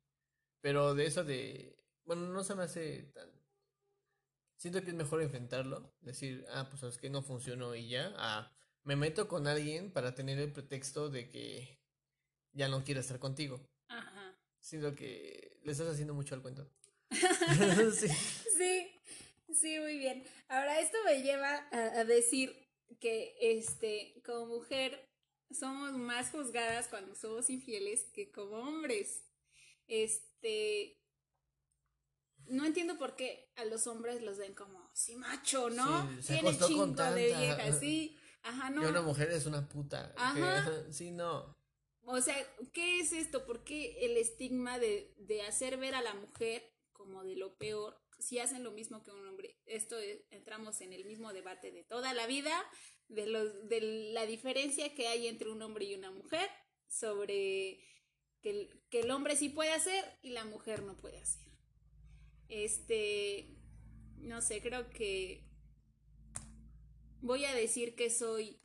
Pero 0.61 0.93
de 0.93 1.05
eso 1.05 1.23
de, 1.23 1.77
bueno, 2.05 2.27
no 2.27 2.43
se 2.43 2.55
me 2.55 2.63
hace 2.63 3.03
tan... 3.13 3.29
Siento 4.57 4.81
que 4.81 4.89
es 4.89 4.95
mejor 4.95 5.21
enfrentarlo, 5.21 5.93
decir, 6.01 6.45
ah, 6.53 6.67
pues 6.69 6.81
sabes 6.81 6.97
que 6.97 7.09
no 7.09 7.21
funcionó 7.21 7.75
y 7.75 7.87
ya, 7.87 8.13
ah, 8.17 8.51
me 8.83 8.97
meto 8.97 9.27
con 9.27 9.47
alguien 9.47 9.91
para 9.91 10.15
tener 10.15 10.37
el 10.37 10.51
pretexto 10.51 11.09
de 11.09 11.29
que 11.29 11.79
ya 12.53 12.67
no 12.67 12.83
quiero 12.83 12.99
estar 12.99 13.19
contigo. 13.19 13.61
Ajá. 13.87 14.37
Siento 14.59 14.95
que 14.95 15.59
le 15.63 15.71
estás 15.71 15.87
haciendo 15.87 16.13
mucho 16.13 16.35
al 16.35 16.41
cuento. 16.41 16.69
sí. 17.93 18.09
Sí, 18.57 19.01
sí, 19.53 19.79
muy 19.79 19.97
bien. 19.97 20.23
Ahora, 20.49 20.79
esto 20.81 20.97
me 21.05 21.23
lleva 21.23 21.55
a, 21.71 21.99
a 22.01 22.03
decir 22.03 22.53
que, 22.99 23.37
este, 23.39 24.21
como 24.25 24.45
mujer, 24.47 25.08
somos 25.51 25.93
más 25.93 26.31
juzgadas 26.31 26.87
cuando 26.87 27.15
somos 27.15 27.49
infieles 27.49 28.05
que 28.13 28.31
como 28.31 28.57
hombres. 28.57 29.23
Este, 29.87 30.99
no 32.47 32.65
entiendo 32.65 32.97
por 32.97 33.15
qué 33.15 33.51
a 33.55 33.65
los 33.65 33.87
hombres 33.87 34.21
los 34.21 34.37
ven 34.37 34.53
como, 34.53 34.89
sí, 34.93 35.15
macho, 35.15 35.69
¿no? 35.69 36.09
Sí, 36.17 36.23
se 36.23 36.33
Tiene 36.33 36.57
chingo 36.57 36.85
de 36.87 37.25
viejas, 37.27 37.79
sí. 37.79 38.17
Ajá, 38.43 38.69
no. 38.69 38.83
Y 38.83 38.85
una 38.85 39.01
mujer 39.01 39.29
es 39.31 39.45
una 39.45 39.67
puta. 39.67 40.11
que- 40.13 40.21
Ajá. 40.21 40.83
sí, 40.91 41.11
no. 41.11 41.55
O 42.03 42.21
sea, 42.21 42.35
¿qué 42.73 42.99
es 43.01 43.11
esto? 43.13 43.45
¿Por 43.45 43.63
qué 43.63 44.05
el 44.05 44.17
estigma 44.17 44.79
de, 44.79 45.13
de 45.17 45.43
hacer 45.43 45.77
ver 45.77 45.93
a 45.93 46.01
la 46.01 46.15
mujer 46.15 46.63
como 46.93 47.23
de 47.23 47.35
lo 47.35 47.55
peor 47.55 48.01
si 48.19 48.39
hacen 48.39 48.63
lo 48.63 48.71
mismo 48.71 49.03
que 49.03 49.11
un 49.11 49.27
hombre? 49.27 49.57
Esto 49.65 49.97
es- 49.97 50.21
entramos 50.31 50.81
en 50.81 50.93
el 50.93 51.05
mismo 51.05 51.33
debate 51.33 51.71
de 51.71 51.83
toda 51.83 52.13
la 52.13 52.27
vida, 52.27 52.53
de, 53.07 53.25
los, 53.27 53.67
de 53.67 53.81
la 54.13 54.25
diferencia 54.25 54.93
que 54.93 55.07
hay 55.07 55.27
entre 55.27 55.49
un 55.49 55.61
hombre 55.61 55.85
y 55.85 55.95
una 55.95 56.11
mujer, 56.11 56.49
sobre 56.87 57.79
que 58.41 58.49
el, 58.51 58.83
que 58.89 59.01
el 59.01 59.11
hombre 59.11 59.35
sí 59.35 59.49
puede 59.49 59.71
hacer 59.71 60.03
y 60.21 60.29
la 60.31 60.45
mujer 60.45 60.83
no 60.83 60.95
puede 60.97 61.19
hacer. 61.19 61.47
Este, 62.47 63.57
no 64.17 64.41
sé, 64.41 64.61
creo 64.61 64.89
que 64.89 65.45
voy 67.21 67.45
a 67.45 67.53
decir 67.53 67.95
que 67.95 68.09
soy 68.09 68.59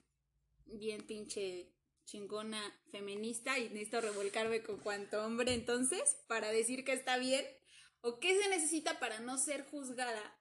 bien 0.67 1.03
pinche 1.07 1.71
chingona 2.05 2.62
feminista 2.90 3.59
y 3.59 3.69
necesito 3.71 4.01
revolcarme 4.01 4.62
con 4.62 4.79
cuanto 4.79 5.25
hombre 5.25 5.55
entonces 5.55 6.17
para 6.29 6.51
decir 6.51 6.85
que 6.85 6.93
está 6.93 7.17
bien 7.19 7.45
o 8.05 8.21
qué 8.21 8.38
se 8.40 8.49
necesita 8.51 9.01
para 9.01 9.19
no 9.21 9.38
ser 9.38 9.64
juzgada 9.64 10.38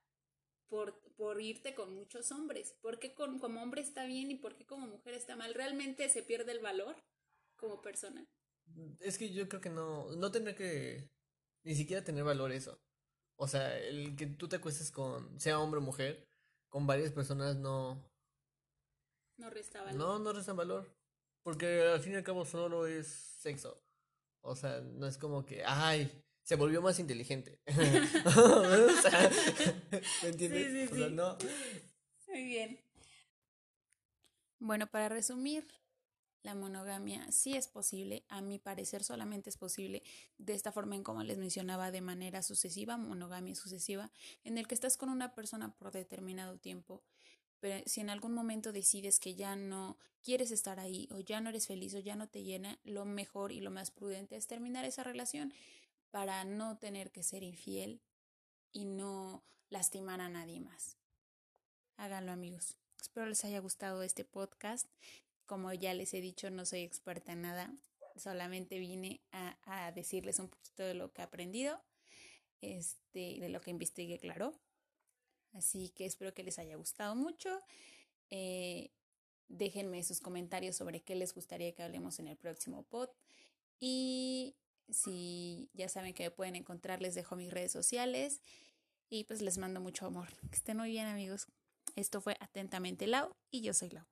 por, 0.67 0.99
por 1.15 1.41
irte 1.41 1.73
con 1.73 1.95
muchos 1.95 2.32
hombres, 2.32 2.76
por 2.82 2.99
qué 2.99 3.13
con, 3.13 3.39
como 3.39 3.63
hombre 3.63 3.82
está 3.82 4.06
bien 4.06 4.32
y 4.32 4.36
por 4.36 4.56
qué 4.56 4.65
como 4.65 4.86
mujer 4.86 5.13
está 5.13 5.36
mal, 5.38 5.54
realmente 5.54 6.10
se 6.10 6.23
pierde 6.23 6.52
el 6.52 6.60
valor 6.60 6.95
como 7.56 7.82
persona. 7.82 8.26
Es 8.99 9.17
que 9.17 9.32
yo 9.32 9.47
creo 9.47 9.62
que 9.62 9.69
no, 9.69 10.12
no 10.15 10.32
tendría 10.32 10.56
que 10.56 11.10
ni 11.63 11.76
siquiera 11.76 12.04
tener 12.04 12.23
valor 12.26 12.52
eso. 12.52 12.78
O 13.38 13.47
sea, 13.47 13.78
el 13.80 14.15
que 14.17 14.28
tú 14.28 14.49
te 14.49 14.58
acuestes 14.58 14.91
con, 14.91 15.39
sea 15.39 15.60
hombre 15.60 15.80
o 15.80 15.82
mujer, 15.82 16.28
con 16.69 16.86
varias 16.86 17.12
personas 17.12 17.56
no, 17.56 18.04
No 19.38 19.49
resta 19.49 19.84
valor. 19.84 19.97
no, 19.97 20.19
no 20.19 20.34
restan 20.34 20.58
valor. 20.58 20.93
Porque 21.43 21.82
al 21.82 22.02
fin 22.02 22.13
y 22.13 22.15
al 22.15 22.23
cabo 22.23 22.45
solo 22.45 22.88
es 22.88 23.08
sexo. 23.08 23.82
O 24.41 24.56
sea, 24.56 24.82
no 24.82 25.08
es 25.08 25.17
como 25.17 25.45
que, 25.45 25.63
ay, 25.65 26.23
se 26.43 26.56
volvió 26.56 26.82
más 26.82 26.99
inteligente. 26.99 27.60
o 28.25 29.01
sea, 29.01 29.32
¿me 30.23 30.29
entiendes? 30.29 30.71
Sí, 30.71 30.88
sí, 30.88 30.93
O 30.93 30.95
sea, 30.95 31.08
sí. 31.08 31.13
no. 31.13 31.38
Muy 32.27 32.43
bien. 32.43 32.79
Bueno, 34.60 34.88
para 34.88 35.10
resumir, 35.10 35.65
la 36.43 36.56
monogamia 36.56 37.32
sí 37.32 37.56
es 37.56 37.67
posible, 37.67 38.25
a 38.29 38.41
mi 38.41 38.60
parecer 38.60 39.03
solamente 39.03 39.49
es 39.49 39.58
posible 39.58 40.03
de 40.38 40.53
esta 40.53 40.71
forma 40.71 40.95
en 40.95 41.03
como 41.03 41.23
les 41.23 41.38
mencionaba 41.38 41.91
de 41.91 42.01
manera 42.01 42.41
sucesiva, 42.43 42.97
monogamia 42.97 43.56
sucesiva, 43.56 44.12
en 44.43 44.58
el 44.58 44.67
que 44.67 44.75
estás 44.75 44.97
con 44.97 45.10
una 45.10 45.34
persona 45.34 45.73
por 45.75 45.91
determinado 45.91 46.58
tiempo, 46.58 47.01
pero 47.60 47.82
si 47.86 48.01
en 48.01 48.10
algún 48.10 48.34
momento 48.34 48.73
decides 48.73 49.21
que 49.21 49.36
ya 49.36 49.56
no 49.56 49.97
quieres 50.21 50.51
estar 50.51 50.82
ahí 50.82 51.08
o 51.12 51.21
ya 51.21 51.39
no 51.39 51.49
eres 51.49 51.67
feliz 51.67 51.93
o 51.95 51.99
ya 51.99 52.15
no 52.17 52.27
te 52.27 52.43
llena, 52.43 52.77
lo 52.84 53.06
mejor 53.06 53.53
y 53.53 53.62
lo 53.62 53.71
más 53.71 53.89
prudente 53.89 54.36
es 54.36 54.47
terminar 54.47 54.84
esa 54.84 55.03
relación 55.03 55.53
para 56.13 56.45
no 56.45 56.78
tener 56.78 57.12
que 57.12 57.23
ser 57.23 57.41
infiel 57.41 57.99
y 58.71 58.86
no 58.86 59.43
lastimar 59.71 60.21
a 60.21 60.30
nadie 60.30 60.60
más. 60.60 60.95
Háganlo 61.97 62.32
amigos. 62.32 62.78
Espero 63.02 63.26
les 63.26 63.43
haya 63.45 63.58
gustado 63.58 64.04
este 64.04 64.23
podcast. 64.23 64.88
Como 65.47 65.73
ya 65.73 65.91
les 65.95 66.13
he 66.13 66.21
dicho, 66.21 66.52
no 66.52 66.67
soy 66.67 66.82
experta 66.82 67.32
en 67.32 67.41
nada. 67.41 67.73
Solamente 68.15 68.78
vine 68.78 69.21
a, 69.32 69.58
a 69.63 69.91
decirles 69.91 70.38
un 70.38 70.49
poquito 70.49 70.84
de 70.84 70.93
lo 70.93 71.12
que 71.12 71.23
he 71.23 71.26
aprendido, 71.26 71.82
este, 72.62 73.39
de 73.39 73.49
lo 73.49 73.60
que 73.62 73.71
investigué, 73.71 74.19
claro. 74.19 74.54
Así 75.54 75.89
que 75.89 76.06
espero 76.06 76.36
que 76.36 76.43
les 76.43 76.60
haya 76.60 76.76
gustado 76.76 77.15
mucho. 77.15 77.60
Eh, 78.30 78.91
déjenme 79.47 80.04
sus 80.04 80.21
comentarios 80.21 80.76
sobre 80.76 81.02
qué 81.02 81.15
les 81.15 81.34
gustaría 81.34 81.73
que 81.73 81.82
hablemos 81.82 82.19
en 82.19 82.28
el 82.28 82.38
próximo 82.38 82.84
pod. 82.84 83.10
Y 83.80 84.56
si 84.93 85.69
ya 85.73 85.89
saben 85.89 86.13
que 86.13 86.32
pueden 86.32 86.56
encontrar, 86.56 87.01
les 87.01 87.15
dejo 87.15 87.36
mis 87.36 87.51
redes 87.51 87.71
sociales. 87.71 88.41
Y 89.10 89.25
pues 89.25 89.41
les 89.41 89.58
mando 89.58 89.79
mucho 89.79 90.06
amor. 90.06 90.29
Que 90.49 90.56
estén 90.56 90.77
muy 90.77 90.89
bien, 90.89 91.06
amigos. 91.08 91.47
Esto 91.95 92.21
fue 92.21 92.38
Atentamente 92.39 93.06
Lau 93.08 93.36
y 93.51 93.62
yo 93.62 93.73
soy 93.73 93.89
Lau. 93.89 94.06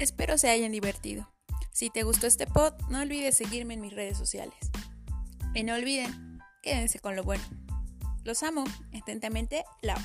Espero 0.00 0.36
se 0.36 0.48
hayan 0.50 0.72
divertido. 0.72 1.30
Si 1.72 1.90
te 1.90 2.02
gustó 2.02 2.26
este 2.26 2.46
pod, 2.46 2.74
no 2.88 3.00
olvides 3.00 3.36
seguirme 3.36 3.74
en 3.74 3.80
mis 3.80 3.92
redes 3.92 4.18
sociales. 4.18 4.58
Y 5.54 5.62
no 5.62 5.74
olviden, 5.74 6.40
quédense 6.62 6.98
con 6.98 7.14
lo 7.14 7.22
bueno. 7.22 7.44
Los 8.24 8.42
amo. 8.42 8.64
Atentamente, 8.92 9.64
Lau. 9.82 9.98